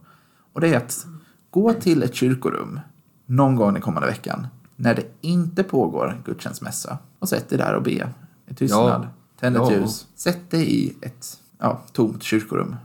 Och 0.52 0.60
det 0.60 0.68
är 0.68 0.76
att 0.76 1.06
gå 1.50 1.72
till 1.72 2.02
ett 2.02 2.14
kyrkorum 2.14 2.80
någon 3.26 3.56
gång 3.56 3.72
den 3.72 3.82
kommande 3.82 4.08
veckan 4.08 4.46
när 4.76 4.94
det 4.94 5.04
inte 5.20 5.62
pågår 5.62 6.22
gudstjänstmässa 6.24 6.98
och 7.18 7.28
sätt 7.28 7.48
dig 7.48 7.58
där 7.58 7.74
och 7.74 7.82
be 7.82 8.12
i 8.46 8.54
tystnad. 8.54 9.02
Ja. 9.02 9.08
Tänd 9.40 9.56
ett 9.56 9.62
Ja. 9.62 9.72
ljus. 9.72 10.06
Sätt 10.14 10.50
dig 10.50 10.84
i 10.84 10.96
ett 11.00 11.38
ja, 11.58 11.82
tomt 11.92 12.22
kyrkorum. 12.22 12.76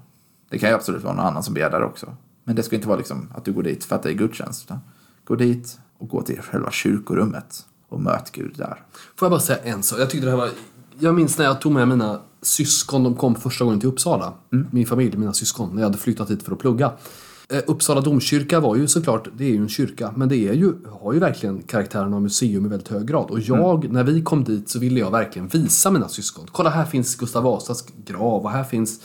Det 0.50 0.60
kan 0.60 0.70
ju 0.70 0.76
absolut 0.76 1.04
vara 1.04 1.14
någon 1.14 1.26
annan 1.26 1.44
som 1.44 1.54
ber 1.54 1.70
där 1.70 1.84
också. 1.84 2.16
Men 2.44 2.56
det 2.56 2.64
ska 2.64 2.76
inte 2.76 2.88
vara 2.88 2.98
liksom 2.98 3.30
att 3.36 3.46
du 3.46 3.54
går 3.54 3.64
dit 3.64 3.84
för 3.84 3.96
att 3.96 4.04
det 4.04 4.10
är 4.10 4.14
gudstjänst. 4.14 4.66
Utan 4.66 4.80
gå 5.24 5.36
dit 5.36 5.80
och 5.98 6.08
gå 6.10 6.22
till 6.22 6.42
själva 6.42 6.72
kyrkorummet 6.72 7.66
och 7.94 8.02
möt 8.02 8.32
Gud 8.32 8.54
där. 8.58 8.84
Får 9.16 9.26
jag 9.26 9.32
bara 9.32 9.40
säga 9.40 9.60
en 9.64 9.84
sak? 9.84 10.00
Jag 10.00 10.10
tyckte 10.10 10.26
det 10.26 10.32
här 10.32 10.38
var... 10.38 10.50
Jag 11.00 11.16
minns 11.16 11.38
när 11.38 11.46
jag 11.46 11.62
tog 11.62 11.72
med 11.72 11.88
mina 11.88 12.20
syskon, 12.42 13.04
de 13.04 13.16
kom 13.16 13.36
första 13.36 13.66
gången 13.66 13.80
till 13.80 13.90
Uppsala. 13.90 14.34
Min 14.72 14.86
familj, 14.86 15.18
mina 15.18 15.34
syskon, 15.34 15.70
när 15.70 15.82
jag 15.82 15.88
hade 15.88 15.98
flyttat 15.98 16.32
hit 16.32 16.44
för 16.44 16.52
att 16.52 16.60
plugga. 16.60 16.92
Eh, 17.50 17.62
Uppsala 17.68 18.02
domkyrka 18.02 18.60
var 18.60 18.76
ju 18.76 18.88
såklart, 18.88 19.28
det 19.38 19.44
är 19.44 19.50
ju 19.50 19.58
en 19.58 19.70
kyrka, 19.70 20.14
men 20.16 20.30
det 20.30 20.38
är 20.38 20.54
ju, 20.54 20.74
har 21.02 21.14
ju 21.14 21.20
verkligen 21.20 21.62
karaktären 21.62 22.14
av 22.14 22.22
museum 22.22 22.66
i 22.66 22.70
väldigt 22.70 22.88
hög 22.88 23.08
grad. 23.08 23.32
Och 23.32 23.40
jag, 23.40 23.92
när 23.92 24.04
vi 24.04 24.22
kom 24.22 24.44
dit 24.44 24.70
så 24.70 24.80
ville 24.80 25.00
jag 25.00 25.12
verkligen 25.12 25.48
visa 25.48 25.92
mina 25.92 26.08
syskon. 26.08 26.46
Kolla 26.52 26.70
här 26.70 26.86
finns 26.86 27.16
Gustav 27.16 27.44
Vasas 27.44 27.86
grav 28.06 28.44
och 28.44 28.52
här 28.52 28.64
finns 28.64 29.02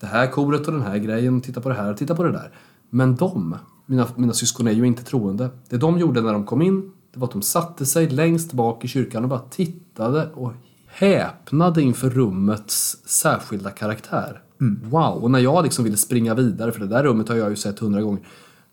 det 0.00 0.06
här 0.06 0.26
koret 0.26 0.66
och 0.66 0.72
den 0.72 0.82
här 0.82 0.98
grejen. 0.98 1.40
Titta 1.40 1.60
på 1.60 1.68
det 1.68 1.74
här, 1.74 1.94
titta 1.94 2.14
på 2.14 2.22
det 2.22 2.32
där. 2.32 2.52
Men 2.90 3.16
de, 3.16 3.56
mina, 3.86 4.06
mina 4.16 4.32
syskon 4.32 4.66
är 4.66 4.72
ju 4.72 4.86
inte 4.86 5.04
troende. 5.04 5.50
Det 5.68 5.76
de 5.76 5.98
gjorde 5.98 6.20
när 6.20 6.32
de 6.32 6.46
kom 6.46 6.62
in, 6.62 6.92
det 7.12 7.18
var 7.18 7.26
att 7.26 7.32
de 7.32 7.42
satte 7.42 7.86
sig 7.86 8.08
längst 8.08 8.52
bak 8.52 8.84
i 8.84 8.88
kyrkan 8.88 9.22
och 9.22 9.28
bara 9.28 9.40
tittade 9.50 10.30
och 10.34 10.52
häpnade 10.86 11.82
inför 11.82 12.10
rummets 12.10 12.96
särskilda 13.04 13.70
karaktär. 13.70 14.42
Wow! 14.82 15.22
Och 15.22 15.30
när 15.30 15.38
jag 15.38 15.64
liksom 15.64 15.84
ville 15.84 15.96
springa 15.96 16.34
vidare, 16.34 16.72
för 16.72 16.80
det 16.80 16.86
där 16.86 17.02
rummet 17.02 17.28
har 17.28 17.36
jag 17.36 17.50
ju 17.50 17.56
sett 17.56 17.78
hundra 17.78 18.02
gånger. 18.02 18.22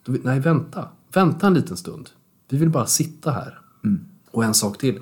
Då, 0.05 0.15
nej, 0.23 0.39
vänta. 0.39 0.87
Vänta 1.13 1.47
en 1.47 1.53
liten 1.53 1.77
stund. 1.77 2.09
Vi 2.49 2.57
vill 2.57 2.69
bara 2.69 2.85
sitta 2.85 3.31
här. 3.31 3.59
Och 4.31 4.43
en 4.43 4.53
sak 4.53 4.77
till. 4.77 4.99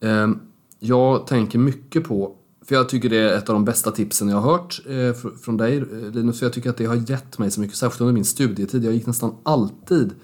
Ehm, 0.00 0.38
jag 0.78 1.26
tänker 1.26 1.58
mycket 1.58 2.04
på, 2.04 2.36
för 2.64 2.74
jag 2.74 2.88
tycker 2.88 3.10
det 3.10 3.16
är 3.16 3.38
ett 3.38 3.48
av 3.48 3.54
de 3.54 3.64
bästa 3.64 3.90
tipsen 3.90 4.28
jag 4.28 4.36
har 4.36 4.52
hört 4.52 4.82
eh, 4.86 4.90
fr- 4.90 5.36
från 5.36 5.56
dig 5.56 5.76
eh, 5.76 5.84
Linus, 6.12 6.38
för 6.38 6.46
jag 6.46 6.52
tycker 6.52 6.70
att 6.70 6.76
det 6.76 6.86
har 6.86 7.10
gett 7.10 7.38
mig 7.38 7.50
så 7.50 7.60
mycket, 7.60 7.76
särskilt 7.76 8.00
under 8.00 8.14
min 8.14 8.24
studietid. 8.24 8.84
Jag 8.84 8.92
gick 8.92 9.06
nästan 9.06 9.34
alltid 9.42 10.14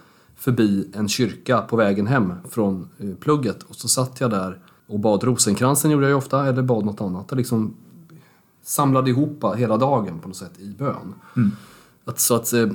förbi 0.40 0.88
en 0.92 1.08
kyrka 1.08 1.60
på 1.60 1.76
vägen 1.76 2.06
hem 2.06 2.32
från 2.50 2.88
eh, 2.98 3.14
plugget 3.20 3.62
och 3.62 3.76
så 3.76 3.88
satt 3.88 4.20
jag 4.20 4.30
där 4.30 4.58
och 4.86 5.00
bad 5.00 5.24
rosenkransen 5.24 5.90
gjorde 5.90 6.04
jag 6.04 6.10
ju 6.10 6.16
ofta, 6.16 6.46
eller 6.46 6.62
bad 6.62 6.84
något 6.84 7.00
annat. 7.00 7.30
Och 7.30 7.36
liksom 7.36 7.74
samlade 8.62 9.10
ihop 9.10 9.44
hela 9.56 9.76
dagen 9.76 10.18
på 10.18 10.28
något 10.28 10.36
sätt 10.36 10.60
i 10.60 10.74
bön. 10.78 11.14
Att, 12.04 12.20
så 12.20 12.34
att 12.34 12.52
eh, 12.52 12.66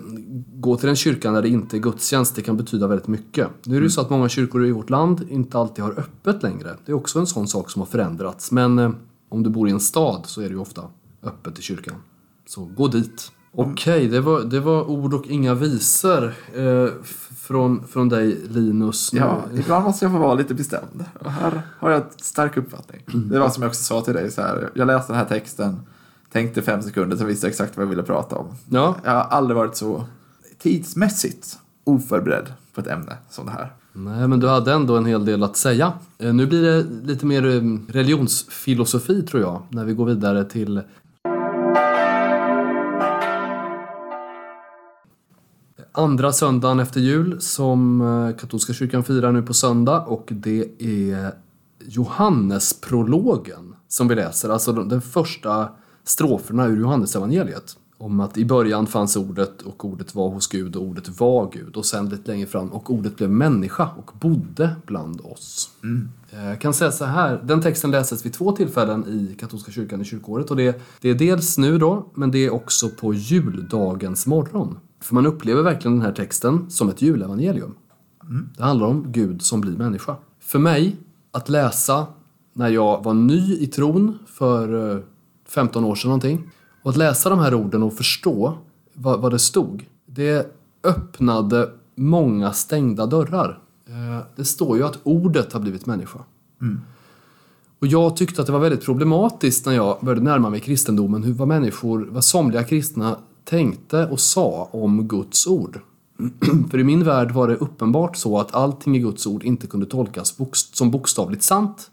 gå 0.56 0.78
till 0.78 0.90
en 0.90 0.96
kyrka 0.96 1.32
när 1.32 1.42
det 1.42 1.50
inte 1.50 1.78
är 1.78 1.80
gudstjänst, 1.80 2.36
det 2.36 2.42
kan 2.42 2.58
betyda 2.58 2.88
väldigt 2.88 3.08
mycket. 3.08 3.48
Nu 3.66 3.76
är 3.76 3.80
det 3.80 3.86
ju 3.86 3.90
så 3.90 4.02
att 4.02 4.10
många 4.10 4.30
kyrkor 4.30 4.66
i 4.66 4.72
vårt 4.72 4.90
land 4.90 5.28
inte 5.30 5.58
alltid 5.58 5.84
har 5.84 5.92
öppet 5.92 6.44
längre. 6.44 6.78
Det 6.86 6.92
är 6.92 6.96
också 6.96 7.20
en 7.20 7.28
sån 7.28 7.48
sak 7.48 7.70
som 7.70 7.82
har 7.82 7.88
förändrats. 7.88 8.52
Men 8.52 8.80
eh, 8.80 8.92
om 9.30 9.44
du 9.44 9.50
bor 9.50 9.68
i 9.68 9.72
en 9.72 9.80
stad 9.80 10.22
så 10.26 10.42
är 10.42 10.46
det 10.46 10.54
ju 10.54 10.60
ofta 10.60 10.82
öppet 11.24 11.60
i 11.60 11.62
kyrkan. 11.62 11.96
Så 12.48 12.66
gå 12.66 12.88
dit. 12.88 13.32
Okej, 13.58 14.08
det, 14.08 14.22
var, 14.22 14.42
det 14.42 14.60
var 14.60 14.90
ord 14.90 15.14
och 15.14 15.28
inga 15.28 15.54
visor 15.54 16.34
eh, 16.56 16.88
från, 17.38 17.88
från 17.88 18.10
dig 18.10 18.42
Linus. 18.50 19.14
Nu- 19.14 19.20
Ja, 19.20 19.42
ibland 19.56 19.86
måste 19.86 20.06
jag 20.06 20.12
få 20.12 20.18
vara 20.20 20.34
lite 20.34 20.54
bestämd. 20.54 21.06
Och 21.20 21.32
här 21.32 21.62
har 21.80 21.90
jag 21.92 21.98
ett 22.02 22.22
stark 22.24 22.58
uppfattning. 22.58 23.02
Det 23.30 23.40
var 23.40 23.50
som 23.50 23.64
jag 23.64 23.70
också 23.70 23.84
sa 23.84 24.02
till 24.02 24.14
dig, 24.14 24.32
så 24.32 24.42
här, 24.42 24.70
jag 24.74 24.88
läste 24.88 25.14
den 25.14 25.20
här 25.20 25.26
texten, 25.28 25.80
tänkte 26.32 26.62
fem 26.62 26.82
sekunder, 26.82 27.18
så 27.18 27.26
visste 27.26 27.46
jag 27.48 27.52
exakt 27.52 27.78
vad 27.78 27.86
jag 27.86 27.90
ville 27.90 28.04
prata 28.04 28.36
om. 28.36 28.48
ja. 28.70 28.96
Jag 29.04 29.12
har 29.12 29.22
aldrig 29.24 29.56
varit 29.58 29.76
så 29.78 30.06
tidsmässigt 30.62 31.60
oförberedd 31.84 32.54
på 32.74 32.82
ett 32.82 32.88
ämne 32.88 33.18
som 33.30 33.46
det 33.46 33.52
här. 33.52 33.74
Nej, 33.94 34.28
men 34.28 34.40
du 34.40 34.48
hade 34.48 34.74
ändå 34.74 34.98
en 34.98 35.06
hel 35.06 35.26
del 35.26 35.44
att 35.44 35.58
säga. 35.58 35.94
Eh, 36.18 36.34
Nu 36.34 36.46
blir 36.48 36.62
det 36.62 36.86
lite 37.04 37.26
mer 37.26 37.46
eh, 37.46 37.62
religionsfilosofi 37.94 39.22
tror 39.22 39.42
jag, 39.44 39.62
när 39.70 39.86
vi 39.86 39.94
går 39.94 40.06
vidare 40.06 40.44
till 40.46 40.82
andra 45.96 46.34
söndagen 46.34 46.80
efter 46.80 47.00
jul 47.00 47.42
som 47.42 48.02
eh, 48.02 48.38
katolska 48.40 48.74
kyrkan 48.74 49.04
firar 49.04 49.32
nu 49.32 49.42
på 49.42 49.54
söndag 49.54 50.00
och 50.02 50.28
det 50.32 50.68
är 50.80 51.32
Johannesprologen 51.88 53.76
som 53.88 54.08
vi 54.08 54.16
läser, 54.16 54.50
alltså 54.50 54.72
de- 54.74 54.90
den 54.90 55.02
första 55.02 55.70
stroferna 56.04 56.66
ur 56.66 56.80
Johannesevangeliet. 56.80 57.78
Om 57.98 58.20
att 58.20 58.38
i 58.38 58.46
början 58.46 58.88
fanns 58.88 59.16
ordet 59.16 59.62
och 59.62 59.86
ordet 59.86 60.16
var 60.16 60.30
hos 60.30 60.48
Gud 60.48 60.76
och 60.76 60.84
ordet 60.84 61.20
var 61.20 61.50
Gud 61.54 61.76
och 61.76 61.86
sen 61.86 62.10
lite 62.10 62.32
längre 62.32 62.48
fram 62.48 62.68
och 62.70 62.92
ordet 62.94 63.16
blev 63.18 63.30
människa 63.30 63.90
och 63.98 64.12
bodde 64.20 64.76
bland 64.86 65.22
oss. 65.22 65.70
Eh, 66.32 66.46
Jag 66.46 66.62
kan 66.62 66.74
säga 66.74 66.92
så 66.92 67.06
här, 67.06 67.42
den 67.44 67.62
texten 67.62 67.92
läses 67.92 68.26
vid 68.26 68.34
två 68.34 68.52
tillfällen 68.52 69.06
i 69.08 69.36
katolska 69.40 69.72
kyrkan 69.72 70.02
i 70.02 70.06
kyrkåret 70.06 70.52
och 70.52 70.58
det, 70.58 70.82
det 71.02 71.10
är 71.10 71.16
dels 71.16 71.58
nu 71.58 71.78
då, 71.78 72.06
men 72.14 72.32
det 72.32 72.46
är 72.46 72.54
också 72.54 72.90
på 72.90 73.14
juldagens 73.14 74.28
morgon. 74.28 74.78
För 75.06 75.16
man 75.16 75.26
upplever 75.26 75.62
verkligen 75.62 75.98
den 75.98 76.06
här 76.06 76.12
texten 76.14 76.70
som 76.70 76.90
ett 76.90 77.02
julevangelium. 77.02 77.76
Det 78.58 78.64
handlar 78.64 78.88
om 78.88 79.12
Gud 79.12 79.42
som 79.42 79.62
blir 79.62 79.78
människa. 79.78 80.16
För 80.40 80.60
mig, 80.60 80.96
att 81.32 81.50
läsa 81.50 82.08
när 82.54 82.70
jag 82.70 83.04
var 83.04 83.14
ny 83.14 83.58
i 83.58 83.68
tron 83.68 84.18
för 84.28 84.96
eh, 84.96 85.02
15 85.50 85.84
år 85.86 85.96
sedan 85.96 86.10
någonting 86.10 86.52
och 86.84 86.90
att 86.90 86.98
läsa 86.98 87.30
de 87.30 87.40
här 87.40 87.54
orden 87.54 87.84
och 87.84 87.94
förstå 87.94 88.58
vad, 88.94 89.22
vad 89.22 89.32
det 89.32 89.40
stod, 89.40 89.86
det 90.06 90.56
öppnade 90.84 91.70
många 91.96 92.54
stängda 92.54 93.06
dörrar. 93.06 93.60
Eh, 93.88 94.26
Det 94.36 94.46
står 94.46 94.78
ju 94.78 94.84
att 94.84 95.00
ordet 95.04 95.54
har 95.54 95.60
blivit 95.60 95.86
människa. 95.86 96.20
Och 97.80 97.88
jag 97.88 98.18
tyckte 98.18 98.42
att 98.42 98.48
det 98.48 98.54
var 98.54 98.60
väldigt 98.60 98.86
problematiskt 98.86 99.66
när 99.66 99.74
jag 99.74 99.98
började 100.02 100.24
närma 100.24 100.50
mig 100.50 100.60
kristendomen 100.60 101.24
hur 101.24 101.34
vad 101.34 101.48
människor, 101.48 102.08
vad 102.12 102.24
somliga 102.24 102.64
kristna 102.64 103.18
tänkte 103.46 104.06
och 104.06 104.20
sa 104.20 104.70
om 104.72 105.08
Guds 105.08 105.48
ord. 105.48 105.80
För 106.72 106.80
i 106.80 106.84
min 106.84 107.04
värld 107.04 107.32
var 107.32 107.48
det 107.48 107.56
uppenbart 107.56 108.18
så 108.18 108.40
att 108.40 108.56
allting 108.56 108.96
i 108.96 109.00
Guds 109.00 109.28
ord 109.28 109.44
inte 109.44 109.68
kunde 109.68 109.86
tolkas 109.86 110.38
bokst- 110.38 110.76
som 110.76 110.92
bokstavligt 110.92 111.44
sant 111.44 111.92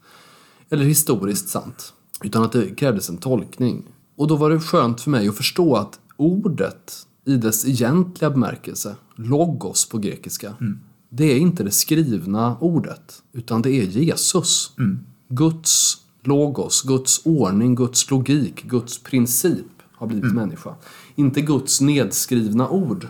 eller 0.71 0.85
historiskt 0.85 1.49
sant. 1.49 1.93
Utan 2.25 2.43
att 2.43 2.53
det 2.53 2.75
krävdes 2.75 3.09
en 3.09 3.19
tolkning. 3.19 3.83
Och 4.17 4.29
då 4.29 4.37
var 4.37 4.51
det 4.51 4.61
skönt 4.61 5.01
för 5.01 5.11
mig 5.11 5.29
att 5.29 5.37
förstå 5.37 5.77
att 5.77 6.01
ordet 6.17 7.07
i 7.25 7.37
dess 7.37 7.67
egentliga 7.67 8.31
bemärkelse, 8.31 8.97
logos 9.15 9.89
på 9.89 9.99
grekiska, 9.99 10.55
det 11.09 11.25
är 11.25 11.39
inte 11.39 11.65
det 11.65 11.71
skrivna 11.71 12.57
ordet, 12.61 13.23
utan 13.33 13.63
det 13.63 13.71
är 13.71 13.85
Jesus. 13.85 14.73
Guds 15.29 15.97
logos, 16.23 16.83
Guds 16.83 17.27
ordning, 17.27 17.75
Guds 17.75 18.11
logik, 18.11 18.63
Guds 18.63 19.03
princip 19.03 19.67
har 19.93 20.07
blivit 20.07 20.35
människa. 20.35 20.75
Inte 21.15 21.41
Guds 21.41 21.81
nedskrivna 21.81 22.69
ord 22.69 23.09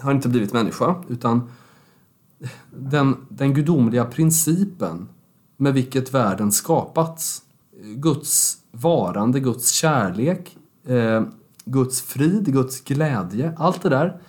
har 0.00 0.12
inte 0.12 0.28
blivit 0.28 0.52
människa, 0.52 0.94
utan 1.08 1.50
den, 2.76 3.16
den 3.28 3.54
gudomliga 3.54 4.04
principen 4.04 5.08
med 5.56 5.74
vilket 5.74 6.14
världen 6.14 6.52
skapats. 6.52 7.42
Guds 7.82 8.58
varande, 8.72 9.40
Guds 9.40 9.70
kärlek, 9.70 10.56
eh, 10.86 11.22
Guds 11.64 12.02
frid, 12.02 12.52
Guds 12.52 12.80
glädje, 12.80 13.54
allt 13.58 13.82
det 13.82 13.88
där 13.88 14.20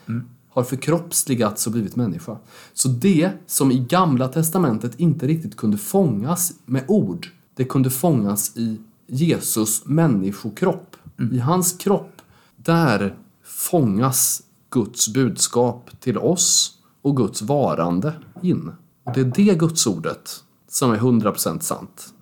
har 0.49 0.63
förkroppsligats 0.63 1.67
och 1.67 1.73
blivit 1.73 1.95
människa. 1.95 2.37
Så 2.73 2.87
det 2.87 3.31
som 3.45 3.71
i 3.71 3.79
Gamla 3.79 4.27
Testamentet 4.27 4.99
inte 4.99 5.27
riktigt 5.27 5.57
kunde 5.57 5.77
fångas 5.77 6.53
med 6.65 6.83
ord, 6.87 7.27
det 7.55 7.65
kunde 7.65 7.89
fångas 7.89 8.57
i 8.57 8.79
Jesus 9.07 9.85
människokropp. 9.85 10.95
I 11.31 11.39
hans 11.39 11.73
kropp, 11.73 12.21
där 12.63 13.17
fångas 13.43 14.43
Guds 14.69 15.13
budskap 15.13 15.89
till 15.99 16.17
oss 16.17 16.77
och 17.01 17.17
Guds 17.17 17.41
varande 17.41 18.13
in. 18.41 18.71
Och 19.03 19.13
det 19.13 19.21
är 19.21 19.25
det 19.35 19.59
Gudsordet 19.59 20.43
som 20.67 20.91
är 20.91 20.97
100% 20.97 21.59
sant. 21.59 22.13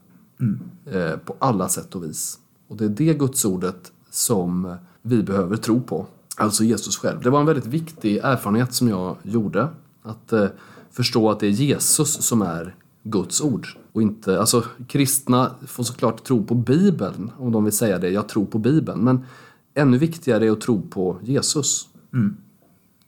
Eh, 0.86 1.17
på 1.17 1.36
alla 1.39 1.69
sätt 1.69 1.95
och 1.95 2.04
vis. 2.04 2.39
Och 2.67 2.77
det 2.77 2.86
är 2.86 2.89
det 2.89 3.13
Gudsordet 3.13 3.91
som 4.10 4.75
vi 5.01 5.23
behöver 5.23 5.58
tro 5.58 5.82
på. 5.82 6.06
Alltså 6.38 6.63
Jesus 6.63 6.97
själv. 6.97 7.21
Det 7.21 7.30
var 7.30 7.39
en 7.39 7.45
väldigt 7.45 7.65
viktig 7.65 8.17
erfarenhet 8.17 8.73
som 8.73 8.88
jag 8.88 9.15
gjorde. 9.23 9.67
Att 10.04 10.34
eh, 10.34 10.47
förstå 10.91 11.30
att 11.30 11.39
det 11.39 11.47
är 11.47 11.51
Jesus 11.51 12.13
som 12.13 12.41
är 12.41 12.75
Guds 13.04 13.41
ord. 13.41 13.67
Och 13.93 14.01
inte, 14.01 14.39
alltså 14.39 14.63
kristna 14.88 15.56
får 15.67 15.84
såklart 15.84 16.23
tro 16.23 16.45
på 16.45 16.56
Bibeln 16.56 17.32
om 17.38 17.51
de 17.51 17.63
vill 17.63 17.73
säga 17.73 17.99
det. 17.99 18.10
Jag 18.10 18.30
tror 18.30 18.45
på 18.45 18.60
Bibeln. 18.60 19.04
Men 19.04 19.25
ännu 19.73 19.97
viktigare 19.97 20.47
är 20.47 20.51
att 20.51 20.62
tro 20.62 20.81
på 20.81 21.17
Jesus. 21.23 21.88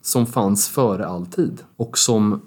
Som 0.02 0.26
fanns 0.26 0.68
före 0.68 1.06
all 1.08 1.26
tid. 1.26 1.64
Och 1.78 1.98
som 1.98 2.42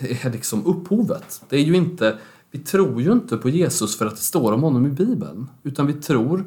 är 0.00 0.30
liksom 0.32 0.66
upphovet. 0.66 1.44
Det 1.48 1.56
är 1.56 1.64
ju 1.64 1.76
inte, 1.76 2.18
vi 2.50 2.58
tror 2.58 3.02
ju 3.02 3.12
inte 3.12 3.36
på 3.36 3.48
Jesus 3.48 3.96
för 3.98 4.06
att 4.06 4.16
det 4.16 4.22
står 4.22 4.52
om 4.52 4.62
honom 4.62 4.86
i 4.86 4.90
Bibeln. 4.90 5.48
Utan 5.62 5.86
vi 5.86 5.92
tror 5.92 6.44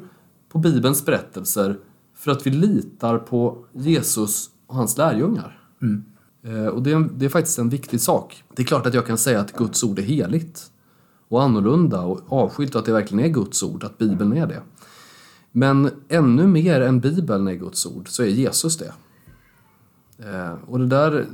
på 0.48 0.58
Bibelns 0.58 1.04
berättelser 1.06 1.78
för 2.14 2.30
att 2.30 2.46
vi 2.46 2.50
litar 2.50 3.18
på 3.18 3.64
Jesus 3.72 4.50
och 4.66 4.74
hans 4.74 4.96
lärjungar. 4.98 5.58
Eh, 6.42 6.66
Och 6.66 6.82
det 6.82 6.92
är, 6.92 7.08
det 7.16 7.24
är 7.24 7.28
faktiskt 7.28 7.58
en 7.58 7.68
viktig 7.68 8.00
sak. 8.00 8.44
Det 8.54 8.62
är 8.62 8.66
klart 8.66 8.86
att 8.86 8.94
jag 8.94 9.06
kan 9.06 9.18
säga 9.18 9.40
att 9.40 9.52
Guds 9.52 9.84
ord 9.84 9.98
är 9.98 10.02
heligt 10.02 10.70
och 11.28 11.42
annorlunda 11.42 12.00
och 12.00 12.20
avskilt 12.28 12.74
och 12.74 12.78
att 12.78 12.86
det 12.86 12.92
verkligen 12.92 13.24
är 13.24 13.28
Guds 13.28 13.62
ord, 13.62 13.84
att 13.84 13.98
Bibeln 13.98 14.32
är 14.32 14.46
det. 14.46 14.62
Men 15.58 15.90
ännu 16.08 16.46
mer 16.46 16.80
än 16.80 17.00
Bibeln 17.00 17.48
är 17.48 17.54
Guds 17.54 17.86
ord 17.86 18.08
så 18.08 18.22
är 18.22 18.26
Jesus 18.26 18.78
det. 18.78 18.92
Eh, 20.18 20.52
Och 20.66 20.78
det 20.78 20.86
där, 20.86 21.26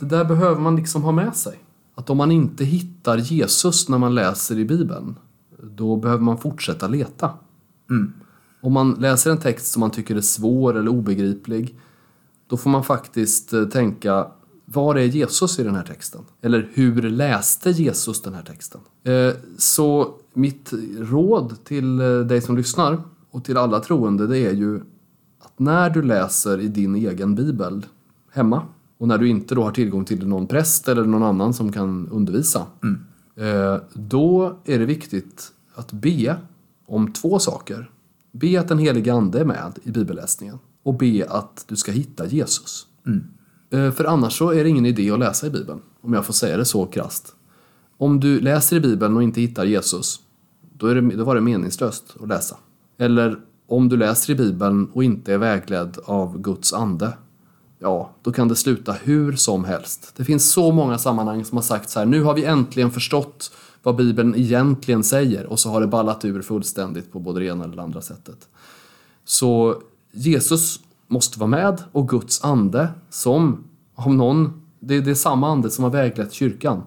det 0.00 0.06
där 0.06 0.24
behöver 0.24 0.60
man 0.60 0.76
liksom 0.76 1.02
ha 1.02 1.12
med 1.12 1.36
sig. 1.36 1.58
Att 1.94 2.10
om 2.10 2.16
man 2.16 2.30
inte 2.32 2.64
hittar 2.64 3.18
Jesus 3.18 3.88
när 3.88 3.98
man 3.98 4.14
läser 4.14 4.58
i 4.58 4.64
Bibeln, 4.64 5.18
då 5.62 5.96
behöver 5.96 6.22
man 6.22 6.38
fortsätta 6.38 6.88
leta. 6.88 7.30
Om 8.60 8.72
man 8.72 8.92
läser 8.94 9.30
en 9.30 9.38
text 9.38 9.66
som 9.72 9.80
man 9.80 9.90
tycker 9.90 10.16
är 10.16 10.20
svår 10.20 10.76
eller 10.76 10.90
obegriplig, 10.90 11.78
då 12.48 12.56
får 12.56 12.70
man 12.70 12.84
faktiskt 12.84 13.52
eh, 13.52 13.64
tänka, 13.64 14.26
var 14.64 14.94
är 14.94 15.04
Jesus 15.04 15.58
i 15.58 15.62
den 15.62 15.74
här 15.74 15.84
texten? 15.84 16.20
Eller 16.42 16.68
hur 16.72 17.02
läste 17.02 17.70
Jesus 17.70 18.22
den 18.22 18.34
här 18.34 18.42
texten? 18.42 18.80
Eh, 19.04 19.34
Så 19.58 20.14
mitt 20.34 20.72
råd 20.98 21.64
till 21.64 21.96
dig 22.28 22.40
som 22.40 22.56
lyssnar 22.56 23.02
och 23.36 23.44
till 23.44 23.56
alla 23.56 23.80
troende, 23.80 24.26
det 24.26 24.38
är 24.38 24.52
ju 24.52 24.80
att 25.38 25.58
när 25.58 25.90
du 25.90 26.02
läser 26.02 26.60
i 26.60 26.68
din 26.68 26.94
egen 26.94 27.34
bibel 27.34 27.86
hemma 28.32 28.62
och 28.98 29.08
när 29.08 29.18
du 29.18 29.28
inte 29.28 29.54
då 29.54 29.62
har 29.62 29.70
tillgång 29.70 30.04
till 30.04 30.26
någon 30.26 30.46
präst 30.46 30.88
eller 30.88 31.04
någon 31.04 31.22
annan 31.22 31.54
som 31.54 31.72
kan 31.72 32.08
undervisa, 32.08 32.66
eh, 33.36 33.76
då 33.92 34.56
är 34.64 34.78
det 34.78 34.84
viktigt 34.84 35.52
att 35.74 35.92
be 35.92 36.36
om 36.86 37.12
två 37.12 37.38
saker. 37.38 37.90
Be 38.32 38.60
att 38.60 38.68
den 38.68 38.78
helige 38.78 39.12
Ande 39.12 39.40
är 39.40 39.44
med 39.44 39.78
i 39.82 39.90
bibelläsningen 39.90 40.58
och 40.82 40.94
be 40.94 41.26
att 41.28 41.64
du 41.68 41.76
ska 41.76 41.92
hitta 41.92 42.26
Jesus. 42.26 42.86
Eh, 43.70 43.90
För 43.90 44.04
annars 44.04 44.38
så 44.38 44.50
är 44.50 44.64
det 44.64 44.70
ingen 44.70 44.86
idé 44.86 45.10
att 45.10 45.18
läsa 45.18 45.46
i 45.46 45.50
Bibeln, 45.50 45.80
om 46.00 46.12
jag 46.12 46.24
får 46.24 46.32
säga 46.32 46.56
det 46.56 46.64
så 46.64 46.86
krasst. 46.86 47.34
Om 47.98 48.20
du 48.20 48.40
läser 48.40 48.76
i 48.76 48.80
Bibeln 48.80 49.16
och 49.16 49.22
inte 49.22 49.40
hittar 49.40 49.64
Jesus, 49.64 50.20
då, 50.72 50.86
är 50.86 50.94
det, 50.94 51.16
då 51.16 51.24
var 51.24 51.34
det 51.34 51.40
meningslöst 51.40 52.16
att 52.22 52.28
läsa. 52.28 52.56
Eller 52.98 53.38
om 53.66 53.88
du 53.88 53.96
läser 53.96 54.32
i 54.32 54.36
Bibeln 54.36 54.90
och 54.92 55.04
inte 55.04 55.32
är 55.34 55.38
vägledd 55.38 55.98
av 56.04 56.38
Guds 56.38 56.72
ande, 56.72 57.12
ja, 57.78 58.10
då 58.22 58.32
kan 58.32 58.48
det 58.48 58.56
sluta 58.56 58.92
hur 58.92 59.32
som 59.32 59.64
helst. 59.64 60.12
Det 60.16 60.24
finns 60.24 60.52
så 60.52 60.72
många 60.72 60.98
sammanhang 60.98 61.44
som 61.44 61.58
har 61.58 61.62
sagt 61.62 61.90
så 61.90 61.98
här, 61.98 62.06
nu 62.06 62.22
har 62.22 62.34
vi 62.34 62.44
äntligen 62.44 62.90
förstått 62.90 63.52
vad 63.82 63.96
Bibeln 63.96 64.34
egentligen 64.34 65.04
säger 65.04 65.46
och 65.46 65.58
så 65.58 65.70
har 65.70 65.80
det 65.80 65.86
ballat 65.86 66.24
ur 66.24 66.42
fullständigt 66.42 67.12
på 67.12 67.18
både 67.18 67.40
det 67.40 67.46
ena 67.46 67.64
eller 67.64 67.76
det 67.76 67.82
andra 67.82 68.00
sättet. 68.00 68.48
Så 69.24 69.82
Jesus 70.12 70.80
måste 71.06 71.38
vara 71.38 71.50
med 71.50 71.82
och 71.92 72.08
Guds 72.08 72.44
ande 72.44 72.88
som, 73.10 73.64
om 73.94 74.16
någon, 74.16 74.62
det, 74.80 75.00
det 75.00 75.10
är 75.10 75.14
samma 75.14 75.48
ande 75.48 75.70
som 75.70 75.84
har 75.84 75.90
väglett 75.90 76.32
kyrkan, 76.32 76.82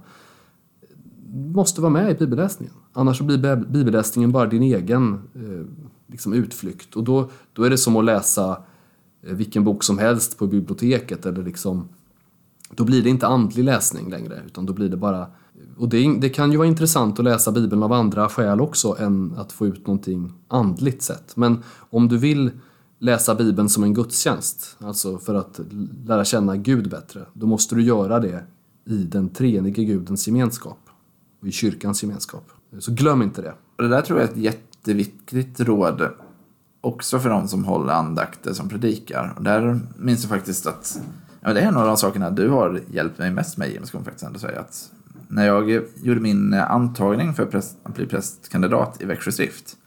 måste 1.54 1.82
vara 1.82 1.92
med 1.92 2.12
i 2.12 2.14
bibelläsningen. 2.14 2.74
Annars 2.94 3.18
så 3.18 3.24
blir 3.24 3.56
bibelläsningen 3.56 4.32
bara 4.32 4.46
din 4.46 4.64
egen 4.64 5.14
eh, 5.14 5.66
liksom 6.12 6.34
utflykt. 6.34 6.96
Och 6.96 7.04
då, 7.04 7.30
då 7.54 7.64
är 7.64 7.70
det 7.70 7.78
som 7.78 7.96
att 7.96 8.06
läsa 8.06 8.62
eh, 9.22 9.34
vilken 9.34 9.64
bok 9.64 9.84
som 9.84 9.98
helst 9.98 10.38
på 10.38 10.48
biblioteket. 10.48 11.26
Eller 11.26 11.44
liksom, 11.44 11.90
då 12.72 12.84
blir 12.84 13.04
det 13.04 13.10
inte 13.10 13.28
andlig 13.28 13.64
läsning 13.64 14.10
längre, 14.10 14.42
utan 14.46 14.66
då 14.66 14.74
blir 14.74 14.90
det 14.90 14.98
bara... 14.98 15.28
Och 15.78 15.90
det, 15.90 16.20
det 16.20 16.30
kan 16.30 16.52
ju 16.52 16.58
vara 16.58 16.68
intressant 16.68 17.20
att 17.20 17.26
läsa 17.26 17.52
Bibeln 17.52 17.84
av 17.84 17.94
andra 17.94 18.30
skäl 18.30 18.62
också 18.62 18.96
än 19.00 19.34
att 19.38 19.52
få 19.52 19.68
ut 19.68 19.88
någonting 19.88 20.34
andligt 20.48 21.02
sett. 21.02 21.38
Men 21.38 21.64
om 21.90 22.08
du 22.08 22.18
vill 22.18 22.52
läsa 23.00 23.36
Bibeln 23.36 23.70
som 23.70 23.84
en 23.84 23.94
gudstjänst, 23.94 24.78
alltså 24.80 25.18
för 25.18 25.36
att 25.36 25.60
lära 26.06 26.26
känna 26.26 26.58
Gud 26.58 26.90
bättre, 26.90 27.26
då 27.34 27.48
måste 27.48 27.76
du 27.76 27.84
göra 27.84 28.20
det 28.20 28.44
i 28.86 29.04
den 29.04 29.30
treenige 29.30 29.84
Gudens 29.84 30.28
gemenskap 30.28 30.80
och 31.42 31.48
i 31.48 31.52
kyrkans 31.52 32.04
gemenskap. 32.04 32.44
Så 32.80 32.92
glöm 32.92 33.22
inte 33.22 33.42
det. 33.42 33.54
Det 33.78 33.88
där 33.88 34.02
tror 34.02 34.20
jag 34.20 34.30
är 34.30 34.32
ett 34.32 34.38
jätteviktigt 34.98 35.60
råd 35.60 36.10
också 36.82 37.20
för 37.20 37.30
de 37.30 37.48
som 37.48 37.66
håller 37.66 37.94
andakter 37.94 38.54
som 38.54 38.70
predikar. 38.70 39.34
Och 39.38 39.44
där 39.44 39.80
minns 39.98 40.22
jag 40.24 40.30
faktiskt 40.30 40.68
att 40.68 41.02
ja, 41.42 41.54
det 41.54 41.62
är 41.62 41.68
en 41.68 41.78
av 41.78 41.88
de 41.88 41.98
sakerna 41.98 42.30
du 42.30 42.50
har 42.50 42.82
hjälpt 42.92 43.20
mig 43.20 43.32
mest 43.32 43.58
med 43.58 43.70
Jim, 43.70 43.86
ska 43.86 43.98
man 43.98 44.06
faktiskt 44.06 44.26
ändå 44.26 44.40
säga. 44.40 44.60
Att 44.60 44.92
när 45.28 45.48
jag 45.48 45.82
gjorde 46.04 46.20
min 46.20 46.54
antagning 46.54 47.34
för 47.34 47.46
präst, 47.46 47.78
att 47.84 47.96
bli 47.96 48.06
prästkandidat 48.06 49.02
i 49.02 49.06
Växjö 49.06 49.32
stift 49.32 49.78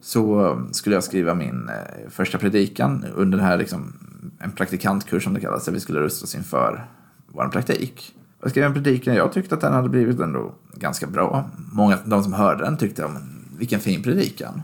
så 0.00 0.58
skulle 0.72 0.96
jag 0.96 1.04
skriva 1.04 1.34
min 1.34 1.68
eh, 1.68 2.10
första 2.10 2.38
predikan 2.38 3.04
under 3.14 3.38
den 3.38 3.46
här 3.46 3.58
liksom, 3.58 3.92
en 4.38 4.52
praktikantkurs 4.52 5.24
som 5.24 5.34
det 5.34 5.40
kallas, 5.40 5.64
där 5.64 5.72
vi 5.72 5.80
skulle 5.80 6.00
rusta 6.00 6.24
oss 6.24 6.34
inför 6.34 6.86
vår 7.26 7.48
praktik. 7.48 8.14
Jag 8.42 8.50
skrev 8.50 8.64
en 8.64 8.74
predikan, 8.74 9.14
jag 9.14 9.32
tyckte 9.32 9.54
att 9.54 9.60
den 9.60 9.72
hade 9.72 9.88
blivit 9.88 10.20
ändå 10.20 10.54
ganska 10.74 11.06
bra. 11.06 11.50
Många, 11.72 11.98
de 12.04 12.22
som 12.22 12.32
hörde 12.32 12.64
den 12.64 12.76
tyckte, 12.76 13.08
men, 13.08 13.39
vilken 13.60 13.80
fin 13.80 14.02
predikan. 14.02 14.62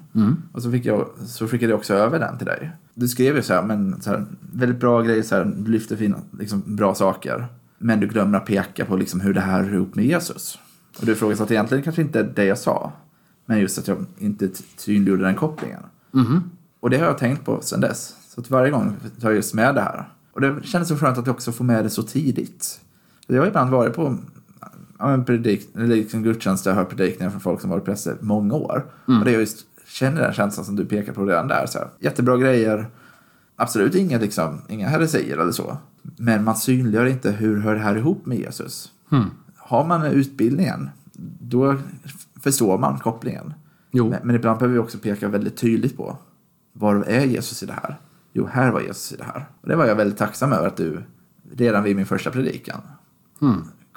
Och 0.53 0.63
så, 0.63 0.71
fick 0.71 0.85
jag, 0.85 1.09
så 1.27 1.49
skickade 1.49 1.73
jag 1.73 1.79
också 1.79 1.95
över 1.95 2.19
den 2.19 2.39
till 2.39 2.47
dig. 2.47 2.71
Du 2.95 3.09
skrev 3.09 3.37
ju 3.37 3.43
så 3.43 3.55
här, 3.55 3.63
men 3.63 4.03
så 4.03 4.11
här, 4.11 4.27
väldigt 4.53 4.81
bra 4.81 5.03
grejer, 5.03 5.23
så 5.23 5.35
här, 5.35 5.45
du 5.45 5.71
lyfter 5.71 5.97
fina, 5.97 6.17
liksom, 6.39 6.63
bra 6.67 6.95
saker. 6.95 7.47
Men 7.79 8.01
du 8.01 8.07
glömmer 8.07 8.39
att 8.39 8.47
peka 8.47 8.85
på 8.85 8.97
liksom, 8.97 9.21
hur 9.21 9.35
det 9.35 9.41
här 9.41 9.63
hör 9.63 9.75
ihop 9.75 9.95
med 9.95 10.05
Jesus. 10.05 10.59
Och 10.99 11.07
du 11.07 11.13
ifrågasatte 11.13 11.55
egentligen 11.55 11.85
kanske 11.85 12.03
inte 12.03 12.23
det 12.23 12.45
jag 12.45 12.59
sa. 12.59 12.93
Men 13.47 13.59
just 13.61 13.79
att 13.79 13.89
jag 13.89 14.07
inte 14.19 14.49
synliggjorde 14.77 15.25
den 15.25 15.35
kopplingen. 15.35 15.83
Och 16.81 16.91
det 16.91 16.99
har 16.99 17.07
jag 17.07 17.19
tänkt 17.19 17.45
på 17.45 17.61
sedan 17.61 17.81
dess. 17.81 18.17
Så 18.29 18.41
att 18.41 18.51
varje 18.51 18.71
gång 18.71 18.97
tar 19.21 19.29
jag 19.29 19.37
just 19.37 19.55
med 19.55 19.75
det 19.75 19.81
här. 19.81 20.09
Och 20.33 20.41
det 20.41 20.57
kändes 20.63 20.89
så 20.89 20.97
skönt 20.97 21.19
att 21.19 21.27
jag 21.27 21.35
också 21.35 21.53
får 21.53 21.65
med 21.65 21.85
det 21.85 21.91
så 21.91 22.03
tidigt. 22.03 22.81
Jag 23.27 23.41
har 23.41 23.47
ibland 23.47 23.71
varit 23.71 23.95
på 23.95 24.19
ja, 24.99 25.07
men 25.07 25.25
predik, 25.25 25.69
liksom 25.75 26.23
gudstjänster 26.23 26.71
och 26.71 26.77
hört 26.77 26.89
predikningar 26.89 27.31
från 27.31 27.41
folk 27.41 27.61
som 27.61 27.71
varit 27.71 27.85
präster 27.85 28.17
många 28.21 28.55
år. 28.55 28.85
Och 29.07 29.25
det 29.25 29.31
jag 29.33 29.41
just 29.41 29.67
känner 29.87 30.23
den 30.23 30.33
känslan 30.33 30.67
som 30.67 30.77
du 30.77 30.85
pekar 30.85 31.13
på 31.13 31.25
redan 31.25 31.49
där. 31.49 31.67
Så 31.67 31.79
här, 31.79 31.89
jättebra 31.99 32.37
grejer. 32.37 32.87
Absolut 33.57 33.95
inga, 33.95 34.19
liksom, 34.19 34.63
inga 34.69 34.89
heresier 34.89 35.39
eller 35.39 35.53
så. 35.53 35.77
Men 36.03 36.45
man 36.45 36.57
synliggör 36.57 37.07
inte 37.07 37.31
hur 37.31 37.61
hör 37.61 37.75
det 37.75 37.81
här 37.81 37.97
ihop 37.97 38.27
med 38.27 38.39
Jesus. 38.39 38.93
Har 39.57 39.85
man 39.85 40.07
utbildningen, 40.07 40.91
då 41.41 41.77
förstår 42.43 42.79
man 42.79 42.99
kopplingen. 42.99 43.55
Jo. 43.91 44.11
Men, 44.11 44.21
men 44.23 44.37
ibland 44.37 44.59
behöver 44.59 44.75
vi 44.75 44.79
också 44.79 44.99
peka 44.99 45.29
väldigt 45.29 45.57
tydligt 45.57 45.97
på 45.97 46.17
var 46.73 47.05
är 47.05 47.25
Jesus 47.25 47.63
i 47.63 47.67
det 47.67 47.73
här? 47.73 47.99
Jo, 48.33 48.49
här 48.53 48.71
var 48.71 48.81
Jesus 48.81 49.13
i 49.13 49.17
det 49.17 49.25
här. 49.25 49.47
Och 49.61 49.69
det 49.69 49.77
var 49.77 49.87
jag 49.87 49.95
väldigt 49.95 50.19
tacksam 50.19 50.53
över 50.53 50.67
att 50.67 50.77
du 50.77 51.03
redan 51.53 51.85
vid 51.85 51.97
min 51.97 52.07
första 52.07 52.31
predikan 52.31 52.81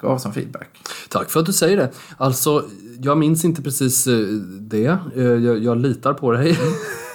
gav 0.00 0.18
som 0.18 0.32
feedback. 0.32 0.68
Tack 1.08 1.30
för 1.30 1.40
att 1.40 1.46
du 1.46 1.52
säger 1.52 1.76
det. 1.76 1.90
Alltså, 2.16 2.64
jag 3.02 3.18
minns 3.18 3.44
inte 3.44 3.62
precis 3.62 4.06
eh, 4.06 4.18
det. 4.60 4.98
Eh, 5.16 5.22
Jag, 5.24 5.58
jag 5.58 5.76
litar 5.78 6.14
på 6.14 6.32
dig. 6.32 6.58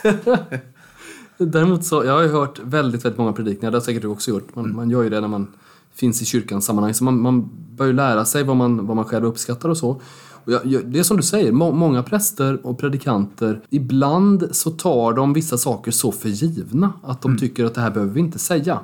Däremot 1.37 1.85
så, 1.85 2.05
jag 2.05 2.13
har 2.13 2.21
ju 2.21 2.29
hört 2.29 2.59
väldigt, 2.63 3.05
väldigt 3.05 3.17
många 3.17 3.33
predikningar, 3.33 3.71
det 3.71 3.77
har 3.77 3.81
säkert 3.83 4.01
du 4.01 4.07
också 4.07 4.31
gjort. 4.31 4.55
Man, 4.55 4.75
man 4.75 4.89
gör 4.89 5.03
ju 5.03 5.09
det 5.09 5.21
när 5.21 5.27
man 5.27 5.47
finns 5.95 6.21
i 6.21 6.25
kyrkans 6.25 6.65
sammanhang. 6.65 6.93
Så 6.93 7.03
man, 7.03 7.21
man 7.21 7.49
bör 7.75 7.85
ju 7.85 7.93
lära 7.93 8.25
sig 8.25 8.43
vad 8.43 8.55
man, 8.55 8.87
vad 8.87 8.95
man 8.95 9.05
själv 9.05 9.25
uppskattar 9.25 9.69
och 9.69 9.77
så. 9.77 10.01
Och 10.45 10.51
jag, 10.51 10.65
jag, 10.65 10.85
det 10.85 10.99
är 10.99 11.03
som 11.03 11.17
du 11.17 11.23
säger, 11.23 11.51
må, 11.51 11.71
många 11.71 12.03
präster 12.03 12.65
och 12.65 12.79
predikanter, 12.79 13.61
ibland 13.69 14.49
så 14.51 14.71
tar 14.71 15.13
de 15.13 15.33
vissa 15.33 15.57
saker 15.57 15.91
så 15.91 16.11
för 16.11 16.29
givna 16.29 16.93
att 17.03 17.21
de 17.21 17.37
tycker 17.37 17.65
att 17.65 17.75
det 17.75 17.81
här 17.81 17.91
behöver 17.91 18.13
vi 18.13 18.19
inte 18.19 18.39
säga. 18.39 18.79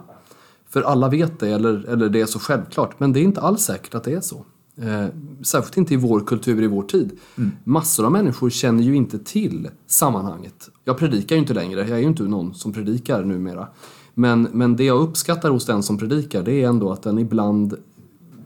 För 0.73 0.81
alla 0.81 1.10
vet 1.10 1.39
det, 1.39 1.49
eller, 1.49 1.86
eller 1.86 2.10
det 2.10 2.21
är 2.21 2.25
så 2.25 2.39
självklart. 2.39 2.99
Men 2.99 3.13
det 3.13 3.19
är 3.19 3.23
inte 3.23 3.41
alls 3.41 3.62
säkert 3.62 3.95
att 3.95 4.03
det 4.03 4.13
är 4.13 4.21
så. 4.21 4.45
Eh, 4.75 5.05
särskilt 5.41 5.77
inte 5.77 5.93
i 5.93 5.97
vår 5.97 6.19
kultur, 6.19 6.63
i 6.63 6.67
vår 6.67 6.84
tid. 6.84 7.19
Massor 7.63 8.05
av 8.05 8.12
människor 8.12 8.49
känner 8.49 8.84
ju 8.84 8.95
inte 8.95 9.19
till 9.19 9.69
sammanhanget. 9.88 10.69
Jag 10.84 10.97
predikar 10.97 11.36
ju 11.36 11.41
inte 11.41 11.53
längre, 11.53 11.79
jag 11.79 11.89
är 11.89 11.97
ju 11.97 12.07
inte 12.07 12.23
någon 12.23 12.53
som 12.53 12.73
predikar 12.73 13.23
numera. 13.23 13.67
Men, 14.13 14.47
men 14.51 14.75
det 14.75 14.84
jag 14.84 15.01
uppskattar 15.01 15.49
hos 15.49 15.65
den 15.65 15.84
som 15.84 15.97
predikar, 15.97 16.43
det 16.43 16.63
är 16.63 16.67
ändå 16.67 16.91
att 16.91 17.03
den 17.03 17.19
ibland 17.19 17.75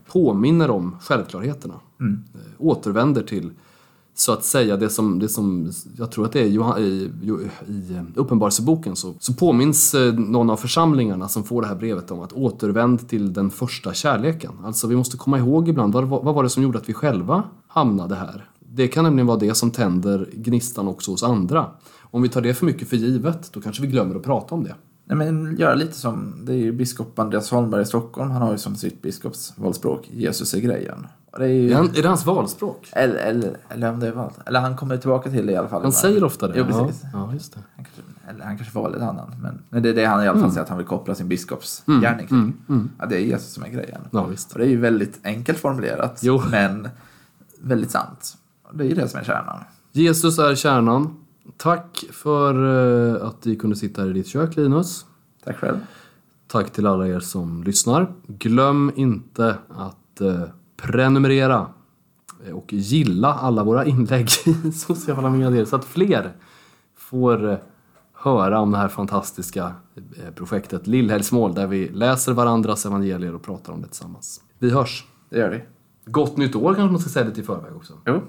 påminner 0.07 0.69
om 0.69 0.95
självklarheterna. 1.01 1.73
Eh, 1.99 2.39
återvänder 2.57 3.23
till, 3.23 3.51
så 4.17 4.31
att 4.31 4.43
säga, 4.43 4.77
det 4.77 4.89
som, 4.89 5.19
det 5.19 5.29
som 5.29 5.71
jag 5.97 6.11
tror 6.11 6.25
att 6.25 6.31
det 6.31 6.41
är 6.41 6.47
Johan, 6.47 6.83
i, 6.83 7.11
i 7.67 7.93
eh, 7.95 8.03
Uppenbarelseboken 8.15 8.95
så, 8.95 9.13
så 9.19 9.33
påminns 9.33 9.93
eh, 9.93 10.13
någon 10.13 10.49
av 10.49 10.57
församlingarna 10.57 11.27
som 11.27 11.43
får 11.43 11.61
det 11.61 11.67
här 11.67 11.75
brevet 11.75 12.11
om 12.11 12.19
att 12.19 12.33
återvänd 12.33 13.09
till 13.09 13.33
den 13.33 13.49
första 13.49 13.93
kärleken. 13.93 14.51
Alltså 14.63 14.87
vi 14.87 14.95
måste 14.95 15.17
komma 15.17 15.37
ihåg 15.37 15.69
ibland, 15.69 15.93
vad, 15.93 16.07
vad 16.07 16.35
var 16.35 16.43
det 16.43 16.49
som 16.49 16.63
gjorde 16.63 16.77
att 16.77 16.89
vi 16.89 16.93
själva 16.93 17.43
hamnade 17.67 18.15
här? 18.15 18.49
Det 18.59 18.87
kan 18.87 19.03
nämligen 19.03 19.27
vara 19.27 19.39
det 19.39 19.55
som 19.55 19.71
tänder 19.71 20.29
gnistan 20.33 20.87
också 20.87 21.11
hos 21.11 21.23
andra. 21.23 21.65
Om 22.01 22.21
vi 22.21 22.29
tar 22.29 22.41
det 22.41 22.53
för 22.53 22.65
mycket 22.65 22.87
för 22.87 22.97
givet, 22.97 23.53
då 23.53 23.61
kanske 23.61 23.81
vi 23.81 23.87
glömmer 23.87 24.15
att 24.15 24.23
prata 24.23 24.55
om 24.55 24.63
det. 24.63 24.75
Nej, 25.05 25.17
men 25.17 25.57
göra 25.57 25.75
lite 25.75 25.93
som, 25.93 26.33
det 26.45 26.53
är 26.53 26.57
ju 26.57 26.71
biskop 26.71 27.19
Andreas 27.19 27.51
Holmberg 27.51 27.81
i 27.81 27.85
Stockholm, 27.85 28.31
han 28.31 28.41
har 28.41 28.51
ju 28.51 28.57
som 28.57 28.75
sitt 28.75 29.01
biskopsvalspråk 29.01 30.09
Jesus 30.13 30.53
är 30.53 30.59
grejen. 30.59 31.07
Det 31.37 31.43
är, 31.43 31.47
ju, 31.47 31.71
Är, 31.71 31.75
han, 31.75 31.85
är 31.89 32.01
det 32.01 32.07
hans 32.07 32.25
valspråk? 32.25 32.89
eller, 32.91 33.15
eller, 33.15 33.57
eller 33.69 33.89
om 33.93 33.99
det 33.99 34.07
är 34.07 34.11
val, 34.11 34.31
eller 34.45 34.59
han 34.59 34.75
kommer 34.77 34.97
tillbaka 34.97 35.29
till 35.29 35.45
det 35.45 35.51
i 35.53 35.55
alla 35.55 35.67
fall. 35.67 35.81
Han 35.83 35.91
säger 35.91 36.23
ofta 36.23 36.47
det. 36.47 36.53
Jo, 36.57 36.65
precis. 36.65 37.01
Ja, 37.03 37.09
ja, 37.13 37.33
just 37.33 37.53
det. 37.53 37.59
Han 37.75 37.85
kanske, 37.85 38.01
eller 38.29 38.45
han 38.45 38.57
kanske 38.57 38.75
valde 38.79 38.97
en 38.97 39.03
annan, 39.03 39.31
men, 39.41 39.61
men 39.69 39.83
det 39.83 39.89
är 39.89 39.93
det 39.93 40.05
han 40.05 40.23
i 40.23 40.27
alla 40.27 40.39
fall 40.39 40.51
säger 40.51 40.63
att 40.63 40.69
han 40.69 40.77
vill 40.77 40.87
koppla 40.87 41.15
sin 41.15 41.27
biskopsgärning 41.27 42.27
till. 42.27 42.51
Ja, 42.99 43.05
det 43.05 43.15
är 43.15 43.19
Jesus 43.19 43.53
som 43.53 43.63
är 43.63 43.69
grejen. 43.69 44.01
Ja, 44.11 44.25
visst. 44.25 44.51
Och 44.53 44.59
det 44.59 44.65
är 44.65 44.69
ju 44.69 44.79
väldigt 44.79 45.19
enkelt 45.23 45.57
formulerat, 45.59 46.19
Jo. 46.23 46.41
men 46.51 46.89
väldigt 47.61 47.91
sant. 47.91 48.37
Och 48.63 48.77
Det 48.77 48.83
är 48.83 48.87
ju 48.87 48.95
det 48.95 49.07
som 49.07 49.19
är 49.19 49.23
kärnan. 49.23 49.59
Jesus 49.91 50.39
är 50.39 50.55
kärnan. 50.55 51.15
Tack 51.57 52.03
för 52.11 52.53
eh, 53.15 53.27
att 53.27 53.45
vi 53.45 53.55
kunde 53.55 53.75
sitta 53.75 54.01
här 54.01 54.09
i 54.09 54.13
ditt 54.13 54.27
kök, 54.27 54.55
Linus. 54.55 55.05
Tack 55.45 55.57
själv. 55.57 55.77
Tack 56.47 56.69
till 56.71 56.87
alla 56.87 57.07
er 57.07 57.19
som 57.19 57.63
lyssnar. 57.63 58.11
Glöm 58.27 58.91
inte 58.95 59.55
att 59.69 60.21
eh, 60.21 60.41
prenumerera 60.85 61.67
och 62.53 62.73
gilla 62.73 63.33
alla 63.33 63.63
våra 63.63 63.85
inlägg 63.85 64.27
i 64.45 64.71
sociala 64.73 65.29
medier 65.29 65.65
så 65.65 65.75
att 65.75 65.85
fler 65.85 66.31
får 66.97 67.59
höra 68.13 68.59
om 68.59 68.71
det 68.71 68.77
här 68.77 68.87
fantastiska 68.87 69.73
eh, 69.95 70.33
projektet 70.35 70.87
Lillhelgsmål 70.87 71.53
där 71.53 71.67
vi 71.67 71.89
läser 71.89 72.33
varandras 72.33 72.85
evangelier 72.85 73.35
och 73.35 73.43
pratar 73.43 73.73
om 73.73 73.81
det 73.81 73.87
tillsammans. 73.87 74.41
Vi 74.59 74.69
hörs! 74.69 75.05
Det 75.29 75.37
gör 75.37 75.49
vi. 75.49 75.61
Gott 76.05 76.37
nytt 76.37 76.55
år 76.55 76.73
kanske 76.73 76.91
man 76.91 76.99
ska 76.99 77.09
säga 77.09 77.25
lite 77.25 77.41
i 77.41 77.43
förväg 77.43 77.75
också. 77.75 77.93
Jo, 78.05 78.21